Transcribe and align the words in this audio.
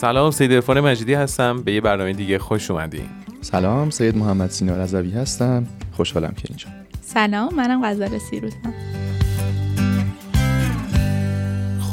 سلام 0.00 0.30
سید 0.30 0.52
ارفان 0.52 0.80
مجیدی 0.80 1.14
هستم. 1.14 1.62
به 1.62 1.72
یه 1.72 1.80
برنامه 1.80 2.12
دیگه 2.12 2.38
خوش 2.38 2.70
اومدین. 2.70 3.06
سلام 3.40 3.90
سید 3.90 4.16
محمد 4.16 4.50
سینا 4.50 4.76
رضوی 4.76 5.10
هستم. 5.10 5.66
خوشحالم 5.92 6.32
که 6.32 6.42
اینجا. 6.48 6.66
سلام 7.00 7.54
منم 7.54 7.86
غزال 7.86 8.18
سیروزم 8.18 8.74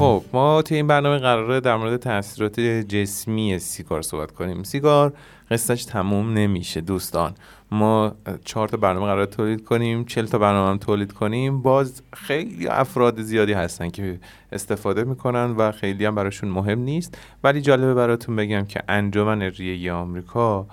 خب 0.01 0.23
ما 0.33 0.61
توی 0.61 0.77
این 0.77 0.87
برنامه 0.87 1.17
قراره 1.17 1.59
در 1.59 1.75
مورد 1.75 1.97
تاثیرات 1.97 2.59
جسمی 2.59 3.59
سیگار 3.59 4.01
صحبت 4.01 4.31
کنیم. 4.31 4.63
سیگار 4.63 5.13
قصهش 5.51 5.85
تموم 5.85 6.33
نمیشه 6.33 6.81
دوستان. 6.81 7.33
ما 7.71 8.15
چهار 8.45 8.67
تا 8.67 8.77
برنامه 8.77 9.05
قرار 9.05 9.25
تولید 9.25 9.63
کنیم 9.63 10.05
چل 10.05 10.25
تا 10.25 10.37
برنامه 10.37 10.69
هم 10.69 10.77
تولید 10.77 11.11
کنیم. 11.11 11.61
باز 11.61 12.01
خیلی 12.13 12.67
افراد 12.67 13.21
زیادی 13.21 13.53
هستن 13.53 13.89
که 13.89 14.19
استفاده 14.51 15.03
می‌کنن 15.03 15.51
و 15.51 15.71
خیلی 15.71 16.05
هم 16.05 16.15
براشون 16.15 16.49
مهم 16.49 16.79
نیست. 16.79 17.17
ولی 17.43 17.61
جالبه 17.61 17.93
براتون 17.93 18.35
بگم 18.35 18.65
که 18.65 18.83
انجمن 18.89 19.41
ریه 19.41 19.91
آمریکا 19.91 20.67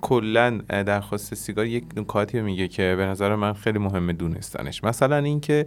کلا 0.00 0.58
درخواست 0.68 1.34
سیگار 1.34 1.66
یک 1.66 1.84
نکاتی 1.96 2.40
میگه 2.40 2.68
که 2.68 2.94
به 2.96 3.06
نظر 3.06 3.34
من 3.34 3.52
خیلی 3.52 3.78
مهمه 3.78 4.12
دونستنش. 4.12 4.84
مثلا 4.84 5.16
اینکه 5.16 5.66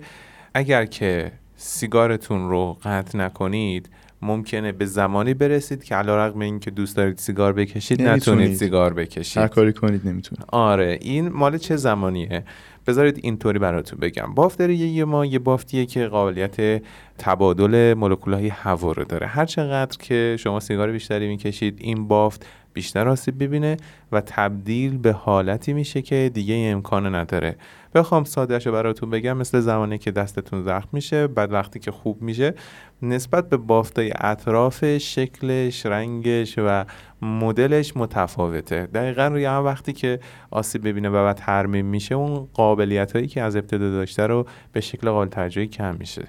اگر 0.54 0.86
که 0.86 1.32
سیگارتون 1.62 2.50
رو 2.50 2.78
قطع 2.84 3.18
نکنید 3.18 3.90
ممکنه 4.22 4.72
به 4.72 4.86
زمانی 4.86 5.34
برسید 5.34 5.84
که 5.84 5.96
علا 5.96 6.28
رقم 6.28 6.40
این 6.40 6.60
که 6.60 6.72
دوست 6.72 6.98
دارید 6.98 7.18
سیگار 7.18 7.54
بکشید 7.54 8.02
نتونید 8.02 8.54
سیگار 8.54 8.94
بکشید. 8.94 9.38
هر 9.38 9.48
کاری 9.48 9.74
کنید 9.74 10.08
نمی‌تونه 10.08 10.42
آره 10.48 11.00
این 11.02 11.30
مال 11.30 11.58
چه 11.58 11.76
زمانیه؟ 11.76 12.44
بذارید 12.88 13.20
اینطوری 13.24 13.60
براتون 13.60 14.00
بگم. 14.00 14.34
بافتری 14.34 14.76
یه 14.76 15.06
ما 15.06 15.26
یه 15.26 15.40
بافتیه 15.40 15.86
که 15.86 16.08
قابلیت 16.08 16.82
تبادل 17.18 17.94
مولکولهای 17.94 18.48
هوا 18.48 18.92
رو 18.92 19.04
داره. 19.04 19.28
هر 19.28 19.46
چقدر 19.46 19.98
که 19.98 20.36
شما 20.40 20.60
سیگار 20.60 20.92
بیشتری 20.92 21.28
می‌کشید 21.28 21.78
این 21.82 22.08
بافت 22.08 22.46
بیشتر 22.74 23.08
آسیب 23.08 23.44
ببینه 23.44 23.78
و 24.12 24.22
تبدیل 24.22 24.98
به 24.98 25.12
حالتی 25.12 25.74
میشه 25.74 26.02
که 26.02 26.32
دیگه 26.34 26.56
امکان 26.56 27.16
نداره. 27.16 27.56
بخوام 27.96 28.24
سادهش 28.24 28.68
رو 28.68 28.74
براتون 28.74 29.10
بگم 29.10 29.38
مثل 29.38 29.60
زمانی 29.60 29.98
که 29.98 30.12
دستتون 30.12 30.64
زخم 30.64 30.90
میشه 30.92 31.28
بعد 31.28 31.54
وقتی 31.54 31.80
که 31.80 31.92
خوب 31.92 32.22
میشه 32.22 32.54
نسبت 33.02 33.50
به 33.50 33.58
بافتای 33.58 34.14
اطراف 34.18 34.98
شکلش 34.98 35.86
رنگش 35.86 36.56
و 36.58 36.86
مدلش 37.22 37.98
متفاوته. 37.98 38.86
دقیقا 38.86 39.28
روی 39.28 39.46
هم 39.46 39.66
وقتی 39.66 39.94
که 39.94 40.20
آسیب 40.52 40.88
ببینه 40.88 41.10
و 41.10 41.14
بعد 41.14 41.38
ترمیم 41.38 41.86
میشه 41.86 42.16
اون 42.16 42.48
قابلیت 42.54 43.12
هایی 43.12 43.28
که 43.28 43.42
از 43.42 43.56
ابتدا 43.56 43.92
داشته 43.92 44.28
رو 44.28 44.46
به 44.72 44.82
شکل 44.82 45.10
قابل 45.10 45.30
توجهی 45.30 45.68
کم 45.68 45.96
میشه. 45.96 46.28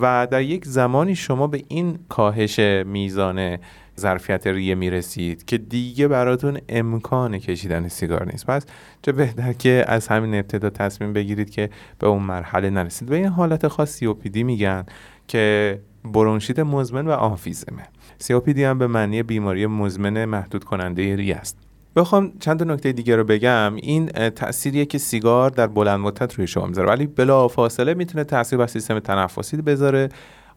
و 0.00 0.28
در 0.30 0.42
یک 0.42 0.64
زمانی 0.64 1.14
شما 1.14 1.46
به 1.46 1.62
این 1.68 1.98
کاهش 2.08 2.58
میزان 2.86 3.58
ظرفیت 4.00 4.46
ریه 4.46 4.74
می‌رسید 4.74 5.44
که 5.44 5.58
دیگه 5.58 6.08
براتون 6.08 6.58
امکان 6.68 7.38
کشیدن 7.38 7.88
سیگار 7.88 8.26
نیست. 8.32 8.46
پس 8.46 8.66
چه 9.02 9.12
بهتر 9.12 9.52
که 9.52 9.84
از 9.88 10.08
همین 10.08 10.34
ابتدا 10.34 10.70
تصمیم 10.70 11.12
بگیرید 11.12 11.50
که 11.50 11.70
به 11.98 12.06
اون 12.06 12.22
مرحله 12.22 12.70
نرسید. 12.70 13.10
و 13.10 13.14
این 13.14 13.26
حالت 13.26 13.68
خاص 13.68 13.90
سیوپیدی 13.90 14.42
میگن 14.42 14.84
که 15.28 15.78
برونشیت 16.04 16.58
مزمن 16.58 17.06
و 17.06 17.10
آفیزمه. 17.10 17.82
سیوپیدی 18.18 18.64
هم 18.64 18.78
به 18.78 18.86
معنی 18.86 19.22
بیماری 19.22 19.66
مزمن 19.66 20.24
محدود 20.24 20.64
کننده 20.64 21.16
ریه 21.16 21.36
است. 21.36 21.58
بخوام 21.96 22.32
چند 22.40 22.62
نکته 22.62 22.92
دیگه 22.92 23.16
رو 23.16 23.24
بگم. 23.24 23.74
این 23.76 24.06
تأثیریه 24.30 24.84
که 24.84 24.98
سیگار 24.98 25.50
در 25.50 25.66
بلند 25.66 26.00
مدت 26.00 26.34
روی 26.34 26.46
شما 26.46 26.66
می‌ذاره. 26.66 26.88
ولی 26.88 27.06
بلا 27.06 27.48
فاصله 27.48 27.94
می‌تونه 27.94 28.24
تاثیر 28.24 28.58
بر 28.58 28.66
سیستم 28.66 28.98
تنفسی 28.98 29.56
بذاره. 29.56 30.08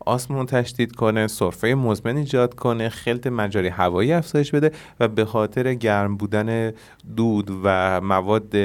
آسمون 0.06 0.46
تشدید 0.46 0.96
کنه 0.96 1.28
سرفه 1.28 1.68
مزمن 1.68 2.18
ایجاد 2.18 2.54
کنه 2.54 2.90
خلط 2.90 3.28
مجاری 3.28 3.68
هوایی 3.68 4.14
افزایش 4.14 4.52
بده 4.52 4.72
و 5.00 5.08
به 5.08 5.26
خاطر 5.26 5.74
گرم 5.74 6.18
بودن 6.18 6.74
دود 7.16 7.52
و 7.64 8.02
مواد 8.02 8.56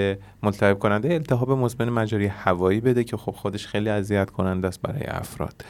ملتهب 0.43 0.79
کننده 0.79 1.15
التهاب 1.15 1.51
مزمن 1.51 1.89
مجاری 1.89 2.27
هوایی 2.27 2.81
بده 2.81 3.05
که 3.05 3.17
خب 3.17 3.33
خودش 3.33 3.67
خیلی 3.67 3.89
اذیت 3.89 4.31
کننده 4.31 4.69
است 4.69 4.83
برای 4.83 5.03
افراد. 5.07 5.65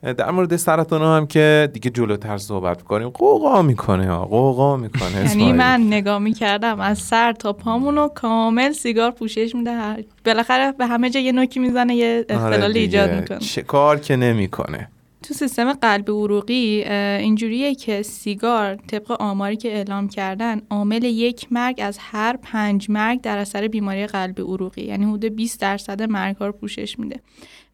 در 0.00 0.30
مورد 0.30 0.56
سرطان 0.56 1.02
هم 1.02 1.26
که 1.26 1.70
دیگه 1.72 1.90
جلوتر 1.90 2.38
صحبت 2.38 2.82
کنیم 2.82 3.08
قوقا 3.08 3.62
می‌کنه 3.62 4.10
ها 4.10 4.24
قوقا 4.24 4.76
می‌کنه. 4.76 5.24
یعنی 5.26 5.52
من 5.52 5.80
نگاه 5.86 6.18
می‌کردم 6.18 6.80
از 6.80 6.98
سر 6.98 7.32
تا 7.32 7.52
پامونو 7.52 8.08
کامل 8.08 8.72
سیگار 8.72 9.10
پوشش 9.10 9.54
میده. 9.54 10.04
بالاخره 10.24 10.72
به 10.72 10.86
همه 10.86 11.10
جا 11.10 11.20
یه 11.20 11.32
نوکی 11.32 11.60
می‌زنه 11.60 11.94
یه 11.94 12.24
آره 12.30 12.40
اختلال 12.40 12.76
ایجاد 12.76 13.10
می‌کنه. 13.10 13.38
چه 13.38 13.62
کار 13.62 13.98
که 13.98 14.16
نمی‌کنه. 14.16 14.88
تو 15.30 15.34
سیستم 15.34 15.72
قلب 15.72 16.10
عروقی 16.10 16.82
اینجوریه 17.20 17.74
که 17.74 18.02
سیگار 18.02 18.74
طبق 18.74 19.10
آماری 19.10 19.56
که 19.56 19.72
اعلام 19.72 20.08
کردن 20.08 20.62
عامل 20.70 21.04
یک 21.04 21.46
مرگ 21.50 21.80
از 21.82 21.98
هر 22.00 22.36
پنج 22.36 22.90
مرگ 22.90 23.20
در 23.20 23.38
اثر 23.38 23.68
بیماری 23.68 24.06
قلب 24.06 24.40
عروقی 24.40 24.82
یعنی 24.82 25.04
حدود 25.04 25.24
20 25.24 25.60
درصد 25.60 26.02
مرگ 26.02 26.36
رو 26.40 26.52
پوشش 26.52 26.98
میده. 26.98 27.20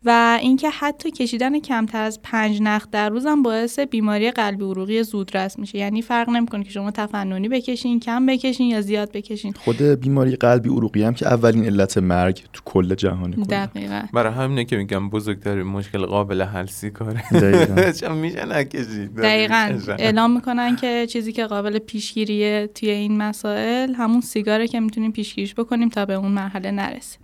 و 0.06 0.38
اینکه 0.40 0.70
حتی 0.70 1.10
کشیدن 1.10 1.60
کمتر 1.60 2.02
از 2.02 2.22
پنج 2.22 2.58
نخ 2.62 2.86
در 2.92 3.08
روزم 3.08 3.42
باعث 3.42 3.78
بیماری 3.78 4.30
قلبی 4.30 4.64
عروقی 4.64 5.02
زودرس 5.02 5.58
میشه. 5.58 5.78
یعنی 5.78 6.02
فرق 6.02 6.30
نمی‌کنه 6.30 6.64
که 6.64 6.70
شما 6.70 6.90
تفننی 6.90 7.48
بکشین 7.48 8.00
کم 8.00 8.26
بکشین 8.26 8.66
یا 8.66 8.80
زیاد 8.80 9.12
بکشین. 9.12 9.52
خود 9.52 9.82
بیماری 9.82 10.36
قلبی 10.36 10.68
عروقی 10.68 11.02
هم 11.02 11.14
که 11.14 11.26
اولین 11.26 11.64
علت 11.64 11.98
مرگ 11.98 12.42
تو 12.52 12.60
کل 12.64 12.94
جهان 12.94 13.30
دقیقاً. 13.30 14.02
برای 14.12 14.32
همینه 14.32 14.64
که 14.64 14.76
میگم 14.76 15.10
بزرگترین 15.10 15.62
مشکل 15.62 16.06
قابل 16.06 16.42
حل 16.42 16.66
سیگاره 16.66 17.22
دقیقاً. 17.42 18.14
میشه 18.14 18.44
نکشید. 18.44 19.16
دقیقاً. 19.16 19.78
اعلام 19.98 20.34
می‌کنن 20.34 20.76
که 20.76 21.06
چیزی 21.06 21.32
که 21.32 21.44
قابل 21.44 21.78
پیشگیریه 21.78 22.70
توی 22.74 22.90
این 22.90 23.16
مسائل 23.16 23.94
همون 23.94 24.20
سیگاره 24.20 24.68
که 24.68 24.80
می‌تونیم 24.80 25.12
پیشگیریش 25.12 25.54
بکنیم 25.54 25.88
تا 25.88 26.06
به 26.06 26.14
اون 26.14 26.32
مرحله 26.32 26.70
نرسیم. 26.70 27.20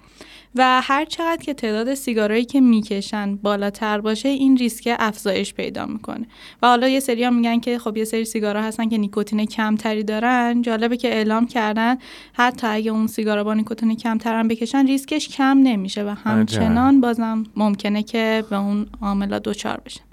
و 0.54 0.80
هر 0.82 1.04
چقدر 1.04 1.42
که 1.42 1.54
تعداد 1.54 1.94
سیگارایی 1.94 2.44
که 2.44 2.60
می‌کشن 2.60 3.36
بالاتر 3.36 4.00
باشه 4.00 4.28
این 4.28 4.56
ریسک 4.56 4.96
افزایش 4.98 5.54
پیدا 5.54 5.86
می‌کنه. 5.86 6.26
و 6.62 6.66
حالا 6.66 6.88
یه 6.88 7.00
سری 7.00 7.30
میگن 7.30 7.60
که 7.60 7.78
خب 7.78 7.96
یه 7.96 8.04
سری 8.04 8.24
سیگارا 8.24 8.62
هستن 8.62 8.88
که 8.88 8.98
نیکوتین 8.98 9.44
کمتری 9.44 10.04
دارن. 10.04 10.62
جالبه 10.62 10.96
که 10.96 11.08
اعلام 11.08 11.46
کردن 11.46 11.96
حتی 12.32 12.66
اگه 12.66 12.90
اون 12.90 13.06
سیگارا 13.06 13.44
با 13.44 13.54
نیکوتین 13.54 13.96
کمتر 13.96 14.38
هم 14.38 14.48
بکشن 14.48 14.86
ریسکش 14.86 15.28
کم 15.28 15.58
نمیشه 15.62 16.04
و 16.04 16.08
همچنان 16.08 17.00
بازم 17.00 17.44
ممکنه 17.56 18.02
که 18.02 18.44
به 18.50 18.56
اون 18.56 18.86
عاملا 19.02 19.38
دچار 19.38 19.80
بشن 19.86 20.11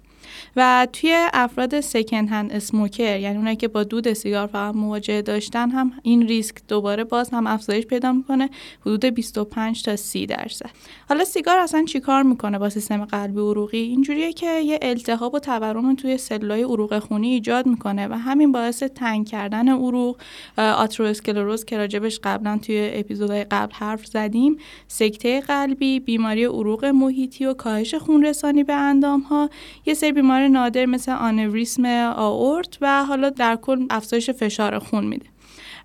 و 0.55 0.87
توی 0.93 1.27
افراد 1.33 1.79
سکند 1.79 2.29
هند 2.29 2.51
اسموکر 2.51 3.19
یعنی 3.19 3.37
اونایی 3.37 3.55
که 3.55 3.67
با 3.67 3.83
دود 3.83 4.13
سیگار 4.13 4.47
فقط 4.47 4.75
مواجهه 4.75 5.21
داشتن 5.21 5.69
هم 5.69 5.91
این 6.03 6.27
ریسک 6.27 6.55
دوباره 6.67 7.03
باز 7.03 7.29
هم 7.29 7.47
افزایش 7.47 7.85
پیدا 7.85 8.11
می‌کنه 8.11 8.49
حدود 8.81 9.05
25 9.05 9.83
تا 9.83 9.95
30 9.95 10.25
درصد. 10.25 10.69
حالا 11.09 11.23
سیگار 11.23 11.57
اصلا 11.57 11.83
چیکار 11.83 12.23
می‌کنه 12.23 12.59
با 12.59 12.69
سیستم 12.69 13.05
قلبی 13.05 13.39
عروقی؟ 13.39 13.77
اینجوریه 13.77 14.33
که 14.33 14.59
یه 14.59 14.79
التهاب 14.81 15.33
و 15.33 15.39
تورم 15.39 15.95
توی 15.95 16.17
سلولای 16.17 16.63
عروق 16.63 16.99
خونی 16.99 17.27
ایجاد 17.27 17.65
می‌کنه 17.65 18.07
و 18.07 18.13
همین 18.13 18.51
باعث 18.51 18.83
تنگ 18.83 19.27
کردن 19.27 19.69
عروق 19.69 20.17
آتروسکلروز 20.57 21.65
که 21.65 21.77
راجبش 21.77 22.19
قبلا 22.23 22.57
توی 22.57 22.89
اپیزودهای 22.93 23.43
قبل 23.43 23.73
حرف 23.73 24.05
زدیم 24.05 24.57
سکته 24.87 25.41
قلبی 25.41 25.99
بیماری 25.99 26.45
عروق 26.45 26.85
محیطی 26.85 27.45
و 27.45 27.53
کاهش 27.53 27.95
خون 27.95 28.25
رسانی 28.25 28.63
به 28.63 28.73
اندام 28.73 29.21
ها 29.21 29.49
یه 29.85 29.93
سری 29.93 30.11
بیماری 30.11 30.38
نادر 30.47 30.85
مثل 30.85 31.11
آنوریسم 31.11 31.85
آورت 32.15 32.77
و 32.81 33.05
حالا 33.05 33.29
در 33.29 33.55
کل 33.55 33.85
افزایش 33.89 34.29
فشار 34.29 34.79
خون 34.79 35.05
میده. 35.05 35.25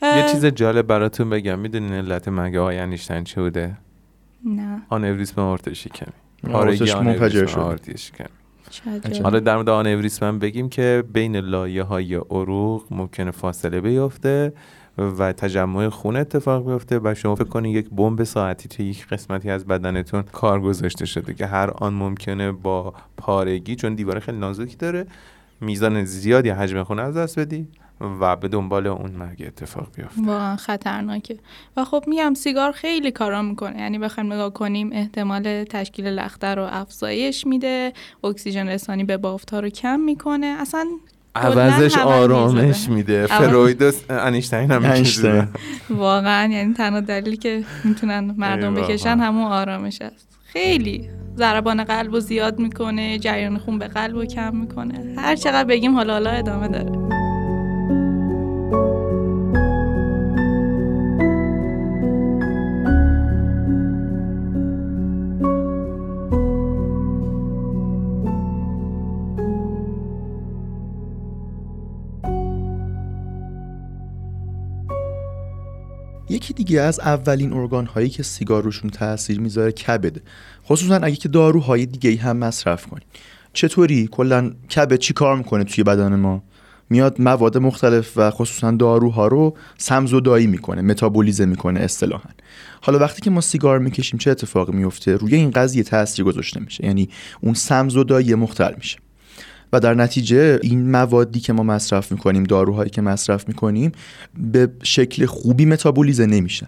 یه 0.02 0.24
چیز 0.32 0.44
جالب 0.46 0.86
براتون 0.86 1.30
بگم. 1.30 1.58
می‌دونین 1.58 1.92
علت 1.92 2.28
مرگ 2.28 2.56
آقای 2.56 2.78
انیشتین 2.78 3.24
چه 3.24 3.42
بوده؟ 3.42 3.76
نه. 4.44 4.82
آنوریسم 4.88 5.40
آورت 5.40 5.72
شکمی. 5.72 6.12
آرگی 6.52 6.94
منفجر 6.94 7.46
شد 7.46 7.80
حالا 9.22 9.40
در 9.40 9.54
مورد 9.54 9.68
آنوریسم 9.68 10.38
بگیم 10.38 10.68
که 10.68 11.04
بین 11.12 11.36
لایه 11.36 11.82
های 11.82 12.14
عروق 12.14 12.84
ممکنه 12.90 13.30
فاصله 13.30 13.80
بیفته. 13.80 14.52
و 14.98 15.32
تجمع 15.32 15.88
خون 15.88 16.16
اتفاق 16.16 16.70
بیفته 16.70 17.00
و 17.04 17.14
شما 17.14 17.34
فکر 17.34 17.48
کنید 17.48 17.76
یک 17.76 17.90
بمب 17.90 18.24
ساعتی 18.24 18.68
توی 18.68 18.86
یک 18.86 19.06
قسمتی 19.06 19.50
از 19.50 19.66
بدنتون 19.66 20.22
کار 20.22 20.60
گذاشته 20.60 21.06
شده 21.06 21.34
که 21.34 21.46
هر 21.46 21.70
آن 21.70 21.94
ممکنه 21.94 22.52
با 22.52 22.94
پارگی 23.16 23.76
چون 23.76 23.94
دیواره 23.94 24.20
خیلی 24.20 24.38
نازکی 24.38 24.76
داره 24.76 25.06
میزان 25.60 26.04
زیادی 26.04 26.48
حجم 26.48 26.82
خون 26.82 26.98
از 26.98 27.16
دست 27.16 27.38
بدی 27.38 27.68
و 28.20 28.36
به 28.36 28.48
دنبال 28.48 28.86
اون 28.86 29.10
مرگ 29.10 29.44
اتفاق 29.46 29.88
بیفته. 29.96 30.22
واقعا 30.22 30.56
خطرناکه. 30.56 31.38
و 31.76 31.84
خب 31.84 32.04
میگم 32.06 32.34
سیگار 32.34 32.72
خیلی 32.72 33.10
کارا 33.10 33.42
می‌کنه. 33.42 33.78
یعنی 33.78 33.98
بخوایم 33.98 34.32
نگاه 34.32 34.52
کنیم 34.52 34.90
احتمال 34.92 35.64
تشکیل 35.64 36.06
لخته 36.06 36.54
رو 36.54 36.68
افزایش 36.70 37.46
میده 37.46 37.92
اکسیژن 38.24 38.68
رسانی 38.68 39.04
به 39.04 39.16
بافت 39.16 39.50
ها 39.50 39.60
رو 39.60 39.68
کم 39.68 40.00
می‌کنه. 40.00 40.46
اصلا 40.46 40.86
عوضش 41.36 41.98
آرامش 41.98 42.88
میده. 42.88 43.26
فروید 43.26 43.82
و 43.82 43.92
انیشتین 44.10 44.70
هم 44.70 45.48
واقعا 45.90 46.52
یعنی 46.52 46.74
تنها 46.74 47.00
دلیلی 47.00 47.36
که 47.36 47.64
می‌تونن 47.84 48.34
مردم 48.38 48.74
بکشن 48.74 49.18
همون 49.18 49.44
آرامش 49.44 50.02
است. 50.02 50.28
خیلی. 50.44 51.08
ضربان 51.36 51.84
قلب 51.84 52.12
رو 52.12 52.20
زیاد 52.20 52.58
می‌کنه 52.58 53.18
جریان 53.18 53.58
خون 53.58 53.78
به 53.78 53.88
قلب 53.88 54.14
رو 54.14 54.24
کم 54.24 54.56
می‌کنه. 54.56 55.14
هر 55.18 55.36
چقدر 55.36 55.64
بگیم 55.64 55.94
حالا 55.94 56.12
حالا 56.12 56.30
ادامه 56.30 56.68
داره. 56.68 57.23
دیگه 76.64 76.80
از 76.80 77.00
اولین 77.00 77.52
ارگان 77.52 77.86
هایی 77.86 78.08
که 78.08 78.22
سیگار 78.22 78.62
روشون 78.62 78.90
تاثیر 78.90 79.40
می‌ذاره 79.40 79.72
کبده 79.72 80.20
خصوصا 80.66 80.96
اگه 80.96 81.16
که 81.16 81.28
داروهای 81.28 81.86
دیگه 81.86 82.10
ای 82.10 82.16
هم 82.16 82.36
مصرف 82.36 82.86
کنیم. 82.86 83.04
چطوری؟ 83.52 84.08
کلا 84.12 84.50
کبد 84.70 84.96
چی 84.96 85.12
کار 85.12 85.36
می‌کنه 85.36 85.64
توی 85.64 85.84
بدن 85.84 86.14
ما؟ 86.14 86.42
میاد 86.90 87.20
مواد 87.20 87.58
مختلف 87.58 88.12
و 88.16 88.30
خصوصا 88.30 88.70
داروها 88.70 89.26
رو 89.26 89.56
سمزدایی 89.78 90.46
می‌کنه 90.46 90.82
متابولیزه 90.82 91.46
می‌کنه 91.46 91.80
اصطلاحا. 91.80 92.30
حالا 92.80 92.98
وقتی 92.98 93.22
که 93.22 93.30
ما 93.30 93.40
سیگار 93.40 93.78
می‌کشیم 93.78 94.18
چه 94.18 94.30
اتفاقی 94.30 94.72
میفته 94.72 95.16
روی 95.16 95.34
این 95.34 95.50
قضیه 95.50 95.82
تاثیر 95.82 96.24
گذاشته 96.24 96.60
میشه. 96.60 96.86
یعنی 96.86 97.08
اون 97.40 97.54
سمزدایی 97.54 98.34
مختل 98.34 98.74
میشه. 98.76 98.98
و 99.74 99.80
در 99.80 99.94
نتیجه 99.94 100.58
این 100.62 100.90
موادی 100.90 101.40
که 101.40 101.52
ما 101.52 101.62
مصرف 101.62 102.12
می‌کنیم 102.12 102.44
داروهایی 102.44 102.90
که 102.90 103.02
مصرف 103.02 103.48
می‌کنیم 103.48 103.92
به 104.52 104.68
شکل 104.82 105.26
خوبی 105.26 105.64
متابولیزه 105.64 106.26
نمیشن. 106.26 106.66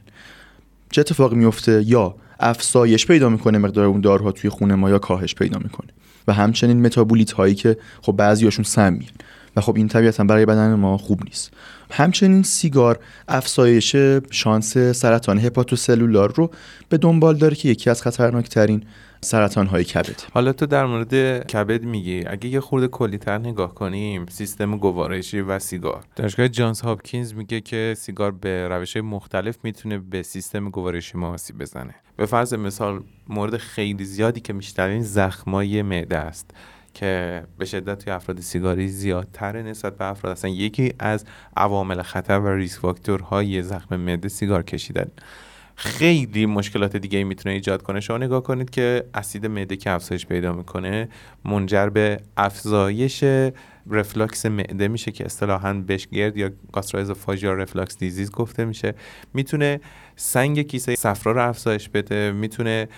چه 0.91 1.00
اتفاقی 1.00 1.37
میفته 1.37 1.82
یا 1.87 2.14
افزایش 2.41 3.06
پیدا 3.06 3.29
می‌کنه 3.29 3.58
مقدار 3.58 3.85
اون 3.85 4.00
داروها 4.00 4.32
توی 4.32 4.50
خون 4.50 4.75
ما 4.75 4.91
یا 4.91 4.99
کاهش 4.99 5.35
پیدا 5.35 5.58
می‌کنه. 5.58 5.88
و 6.29 6.32
همچنین 6.32 6.87
متابولیت 6.87 7.32
هایی 7.32 7.55
که 7.55 7.76
خب 8.03 8.12
بعضیاشون 8.12 8.64
سمیان 8.64 9.12
و 9.56 9.61
خب 9.61 9.76
این 9.76 9.88
طبیعتا 9.88 10.25
برای 10.25 10.47
بدن 10.47 10.75
ما 10.75 10.99
خوب 10.99 11.25
نیست. 11.25 11.50
همچنین 11.91 12.43
سیگار 12.43 12.99
افزایش 13.29 13.97
شانس 14.31 14.79
سرطان 14.79 15.38
هپاتوسلولار 15.38 16.32
رو 16.35 16.50
به 16.88 16.99
دنبال 16.99 17.37
داره 17.37 17.56
که 17.56 17.69
یکی 17.69 17.91
از 17.91 18.03
خطرناکترین 18.03 18.82
سرطان 19.20 19.66
های 19.66 19.84
کبد. 19.84 20.22
حالا 20.32 20.52
تو 20.52 20.66
در 20.66 20.86
مورد 20.86 21.46
کبد 21.46 21.82
میگی. 21.84 22.24
اگه 22.26 22.48
یه 22.48 22.60
خورده 22.60 22.88
کلیتر 22.88 23.38
نگاه 23.38 23.74
کنیم 23.74 24.26
سیستم 24.26 24.76
گوارشی 24.76 25.40
و 25.40 25.58
سیگار. 25.58 26.04
دانشگاه 26.16 26.48
جانز 26.48 26.80
هاپکینز 26.80 27.34
میگه 27.34 27.60
که 27.60 27.94
سیگار 27.98 28.30
به 28.30 28.68
روش 28.68 28.96
مختلف 28.96 29.56
می‌تونه 29.62 29.98
به 29.98 30.22
سیستم 30.22 30.70
گوارشی 30.70 31.18
ما 31.18 31.28
آسیب 31.28 31.58
بزنه. 31.58 31.94
به 32.16 32.26
فرض 32.26 32.54
مثال 32.54 33.02
مورد 33.28 33.56
خیلی 33.56 34.04
زیادی 34.04 34.40
که 34.40 34.52
میشترین 34.52 35.02
زخمای 35.02 35.82
معده 35.82 36.16
است 36.16 36.50
که 36.94 37.42
به 37.58 37.64
شدت 37.64 38.04
توی 38.04 38.12
افراد 38.12 38.40
سیگاری 38.40 38.88
زیادتر 38.88 39.62
نسبت 39.62 39.98
به 39.98 40.04
افراد. 40.04 40.32
اصلا 40.32 40.50
یکی 40.50 40.94
از 40.98 41.24
عوامل 41.56 42.02
خطر 42.02 42.38
و 42.38 42.48
ریسک 42.48 42.80
فاکتورهای 42.80 43.62
زخم 43.62 43.96
معده 43.96 44.28
سیگار 44.28 44.62
کشیدن. 44.62 45.10
خیلی 45.76 46.46
مشکلات 46.46 46.96
دیگه 46.96 47.25
می‌تونه 47.25 47.55
ایجاد 47.55 47.82
کنه. 47.82 48.00
شما 48.00 48.19
نگاه 48.19 48.43
کنید 48.43 48.70
که 48.70 49.05
اسید 49.14 49.46
معده 49.46 49.76
که 49.76 49.90
افزایش 49.90 50.26
پیدا 50.26 50.52
می‌کنه 50.52 51.08
منجر 51.44 51.88
به 51.88 52.20
افزایش 52.37 53.25
رفلاکس 53.90 54.46
معده 54.46 54.88
میشه 54.88 55.12
که 55.12 55.25
اصطلاحا 55.25 55.73
بهش 55.73 56.06
گرد 56.06 56.37
یا 56.37 56.50
گاستروازوفاژیال 56.73 57.56
رفلاکس 57.56 57.99
دیزیز 57.99 58.31
گفته 58.31 58.64
میشه. 58.64 58.94
می‌تونه 59.34 59.81
سنگ 60.16 60.62
کیسه 60.62 60.94
صفرا 60.94 61.32
رو 61.32 61.48
افزایش 61.48 61.88
بده. 61.88 62.32
می‌تونه 62.32 62.88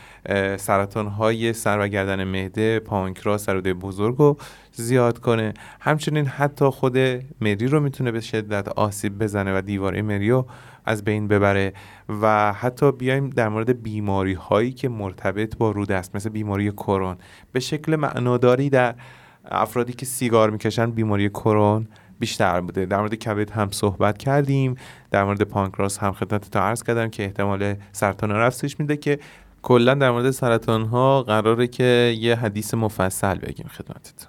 سرطان 0.57 1.07
های 1.07 1.53
سر 1.53 1.79
و 1.81 1.89
گردن 1.89 2.25
معده 2.25 2.79
پانکراس 2.81 3.45
سروده 3.45 3.75
بزرگ 3.75 4.17
رو 4.17 4.37
زیاد 4.73 5.19
کنه. 5.19 5.55
همچنین 5.81 6.27
حتی 6.27 6.65
خود 6.65 6.99
مری 7.41 7.67
رو 7.67 7.81
می‌تونه 7.81 8.11
به 8.11 8.21
شدت 8.21 8.69
آسیب 8.69 9.19
بزنه 9.19 9.59
و 9.59 9.61
دیواره 9.61 10.03
مری 10.03 10.31
رو 10.31 10.47
از 10.85 11.05
بین 11.05 11.29
ببره. 11.29 11.73
و 12.23 12.53
حتی 12.53 12.93
بیایم 12.93 13.31
در 13.31 13.49
مورد 13.49 13.83
بیماری 13.83 14.33
هایی 14.33 14.73
که 14.73 14.89
مرتبط 14.89 15.57
با 15.57 15.71
روده 15.71 15.95
است 15.95 16.17
مثل 16.17 16.29
بیماری 16.29 16.71
کرون 16.73 17.17
به 17.53 17.61
شکل 17.61 17.97
معناداری 17.97 18.71
در 18.71 18.95
افرادی 19.45 19.93
که 19.93 20.07
سیگار 20.07 20.51
می‌کشن 20.51 20.91
بیماری 20.91 21.29
کرون 21.29 21.89
بیشتر 22.19 22.61
بوده. 22.61 22.87
در 22.87 22.99
مورد 22.99 23.15
کبد 23.15 23.51
هم 23.51 23.71
صحبت 23.71 24.19
کردیم. 24.19 24.75
در 25.11 25.25
مورد 25.25 25.43
پانکراس 25.43 25.99
هم 25.99 26.13
خدمت 26.13 26.51
تا 26.51 26.61
عرض 26.61 26.83
کردم 26.83 27.09
که 27.09 27.25
احتمال 27.25 27.75
سرطان 27.93 28.31
افزایش 28.31 28.81
میده 28.81 28.97
که 28.97 29.19
کلا 29.63 29.95
در 29.95 30.11
مورد 30.11 30.31
سرطان 30.31 30.85
ها 30.85 31.23
قراره 31.23 31.67
که 31.67 32.17
یه 32.21 32.35
حدیث 32.35 32.75
مفصل 32.75 33.39
بگیم 33.39 33.67
خدمتتون. 33.67 34.29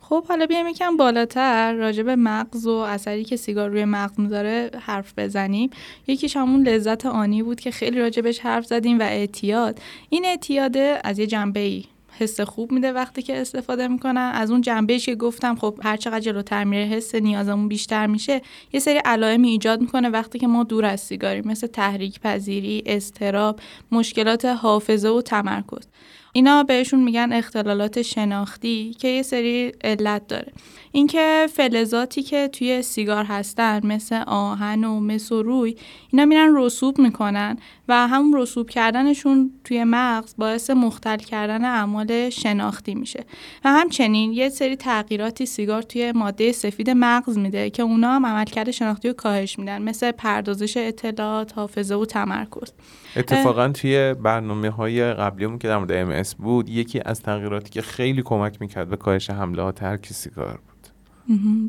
خب 0.00 0.26
حالا 0.26 0.46
بیایم 0.46 0.66
یکم 0.66 0.96
بالاتر. 0.96 1.74
راجع 1.74 2.02
به 2.02 2.16
مغز 2.16 2.66
و 2.66 2.72
اثری 2.72 3.24
که 3.24 3.36
سیگار 3.36 3.70
روی 3.70 3.84
مغز 3.84 4.20
می‌ذاره 4.20 4.70
حرف 4.80 5.12
بزنیم. 5.16 5.70
یکیش 6.06 6.36
همون 6.36 6.68
لذت 6.68 7.06
آنی 7.06 7.42
بود 7.42 7.60
که 7.60 7.70
خیلی 7.70 7.98
راجبش 7.98 8.40
حرف 8.40 8.66
زدیم 8.66 8.98
و 8.98 9.02
اعتیاد. 9.02 9.78
این 10.08 10.24
اعتیاد 10.24 10.76
از 11.04 11.18
یه 11.18 11.26
جنبه 11.26 11.60
ای 11.60 11.84
حس 12.18 12.40
خوب 12.40 12.72
میده 12.72 12.92
وقتی 12.92 13.22
که 13.22 13.40
استفاده 13.40 13.88
می‌کنن. 13.88 14.32
از 14.34 14.50
اون 14.50 14.60
جنبهش 14.60 15.06
که 15.06 15.14
گفتم 15.14 15.56
خب 15.56 15.80
هر 15.82 15.96
چقدر 15.96 16.20
جلوتر 16.20 16.64
میره 16.64 16.84
حس 16.84 17.14
نیازمون 17.14 17.68
بیشتر 17.68 18.06
میشه 18.06 18.42
یه 18.72 18.80
سری 18.80 18.98
علائمی 18.98 19.48
ایجاد 19.48 19.80
می‌کنه 19.80 20.08
وقتی 20.08 20.38
که 20.38 20.46
ما 20.46 20.64
دور 20.64 20.84
از 20.84 21.00
سیگاریم 21.00 21.48
مثل 21.48 21.66
تحریک 21.66 22.20
پذیری 22.20 22.82
استراب 22.86 23.60
مشکلات 23.92 24.44
حافظه 24.44 25.08
و 25.08 25.22
تمرکز. 25.22 25.86
اینا 26.32 26.62
بهشون 26.62 27.00
میگن 27.04 27.32
اختلالات 27.32 28.02
شناختی 28.02 28.94
که 28.98 29.08
یه 29.08 29.22
سری 29.22 29.72
علت 29.84 30.26
داره. 30.26 30.52
اینکه 30.92 31.46
فلزاتی 31.52 32.22
که 32.22 32.48
توی 32.48 32.82
سیگار 32.82 33.24
هستن 33.24 33.86
مثل 33.86 34.22
آهن 34.26 34.84
و 34.84 35.00
مس 35.00 35.32
و 35.32 35.42
روی 35.42 35.76
اینا 36.12 36.24
میرن 36.24 36.56
رسوب 36.56 36.98
می‌کنن 36.98 37.56
و 37.88 38.08
همون 38.08 38.40
رسوب 38.40 38.70
کردنشون 38.70 39.50
توی 39.64 39.84
مغز 39.84 40.34
باعث 40.38 40.70
مختل 40.70 41.16
کردن 41.16 41.64
اعمال 41.64 42.30
شناختی 42.30 42.94
میشه. 42.94 43.24
و 43.64 43.68
همچنین 43.68 44.32
یه 44.32 44.48
سری 44.48 44.76
تغییراتی 44.76 45.46
سیگار 45.46 45.82
توی 45.82 46.12
ماده 46.12 46.52
سفید 46.52 46.90
مغز 46.90 47.38
میده 47.38 47.70
که 47.70 47.82
اونا 47.82 48.14
هم 48.14 48.26
عملکرد 48.26 48.70
شناختی 48.70 49.08
رو 49.08 49.14
کاهش 49.14 49.58
میدن 49.58 49.82
مثل 49.82 50.12
پردازش 50.12 50.76
اطلاعات 50.76 51.52
حافظه 51.52 51.94
و 51.94 52.04
تمرکز. 52.04 52.72
اتفاقا 53.16 53.68
توی 53.68 54.14
برنامه 54.14 54.70
های 54.70 55.14
قبلیمون 55.14 55.58
که 55.58 55.68
در 55.68 55.78
مورد 55.78 56.24
MS 56.24 56.34
بود 56.36 56.68
یکی 56.68 57.00
از 57.04 57.22
تغییراتی 57.22 57.70
که 57.70 57.82
خیلی 57.82 58.22
کمک 58.22 58.60
می‌کرد 58.60 58.88
به 58.88 58.96
کاهش 58.96 59.30
حمله 59.30 59.72
ترک 59.72 60.06
سیگار 60.06 60.60
بود. 60.66 60.81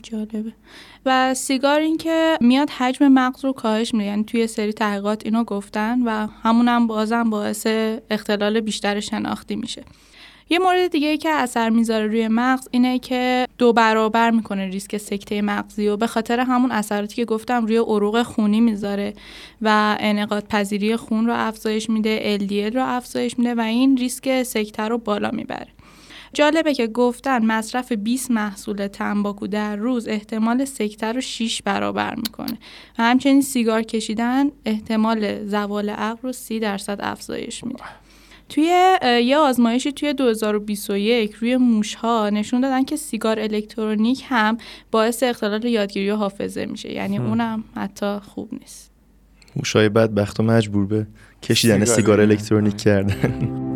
جالبه. 0.04 0.54
و 1.06 1.34
سیگار 1.34 1.80
این 1.80 1.98
که 1.98 2.38
میاد 2.42 2.70
حجم 2.70 3.08
مغز 3.08 3.46
رو 3.46 3.54
کاهش 3.54 3.94
میده. 3.94 4.06
یعنی 4.06 4.24
توی 4.24 4.48
سری 4.48 4.74
تحقیقات 4.74 5.26
اینو 5.26 5.44
گفتن 5.44 6.02
و 6.02 6.28
همونم 6.44 6.88
بازم 6.88 7.30
باعث 7.30 7.68
اختلال 8.10 8.60
بیشتر 8.60 9.00
شناختی 9.00 9.56
میشه. 9.56 9.84
یه 10.50 10.60
مورد 10.60 10.88
دیگه 10.88 11.08
ای 11.08 11.18
که 11.18 11.30
اثر 11.30 11.70
می‌ذاره 11.70 12.08
روی 12.08 12.28
مغز 12.28 12.68
اینه 12.72 13.00
که 13.00 13.48
دو 13.58 13.74
برابر 13.74 14.32
می‌کنه 14.32 14.66
ریسک 14.66 14.98
سکته 14.98 15.42
مغزی 15.42 15.88
و 15.88 15.98
به 15.98 16.08
خاطر 16.08 16.40
همون 16.40 16.72
اثراتی 16.72 17.16
که 17.16 17.26
گفتم 17.26 17.66
روی 17.66 17.78
عروق 17.78 18.24
خونی 18.24 18.62
می‌ذاره 18.62 19.14
و 19.62 19.98
انعقاد 20.00 20.48
پذیری 20.48 20.96
خون 20.96 21.28
رو 21.28 21.34
افزایش 21.36 21.90
میده 21.90 22.38
LDL 22.38 22.76
رو 22.76 22.84
افزایش 22.86 23.40
میده 23.40 23.56
و 23.56 23.60
این 23.60 23.98
ریسک 23.98 24.44
سکته 24.44 24.84
رو 24.84 24.98
بالا 24.98 25.32
می‌بره. 25.32 25.68
جالبه 26.34 26.74
که 26.74 26.88
گفتن 26.88 27.46
مصرف 27.46 27.92
20 27.92 28.32
محصول 28.32 28.88
تنباکو 28.88 29.48
در 29.48 29.76
روز 29.76 30.08
احتمال 30.08 30.66
سکته 30.66 31.12
رو 31.12 31.22
6 31.22 31.62
برابر 31.62 32.16
می‌کنه. 32.16 32.58
و 33.00 33.04
همچنین 33.04 33.42
سیگار 33.42 33.82
کشیدن 33.82 34.46
احتمال 34.66 35.48
زوال 35.48 35.90
عقل 35.90 36.20
رو 36.22 36.32
30 36.32 36.60
درصد 36.60 37.00
افزایش 37.00 37.64
میده. 37.64 37.84
توی 38.50 38.64
یه 39.24 39.38
آزمایشی 39.38 39.92
توی 39.92 40.14
2021 40.14 41.32
روی 41.32 41.58
موشها 41.58 42.30
نشون 42.30 42.62
دادن 42.62 42.84
که 42.84 42.96
سیگار 42.96 43.40
الکترونیک 43.40 44.24
هم 44.28 44.58
باعث 44.92 45.24
اختلال 45.24 45.66
یادگیری 45.66 46.12
و 46.12 46.16
حافظه 46.16 46.66
میشه. 46.66 46.92
یعنی 46.92 47.18
اونم 47.18 47.64
حتی 47.76 48.20
خوب 48.20 48.50
نیست. 48.54 48.92
موشهای 49.56 49.90
بدبخت 49.90 50.40
و 50.40 50.44
مجبور 50.44 50.86
به 50.86 51.08
کشیدن 51.44 51.86
سیگار 51.86 52.22
الکترونیک. 52.22 52.78
کردن. 52.78 53.73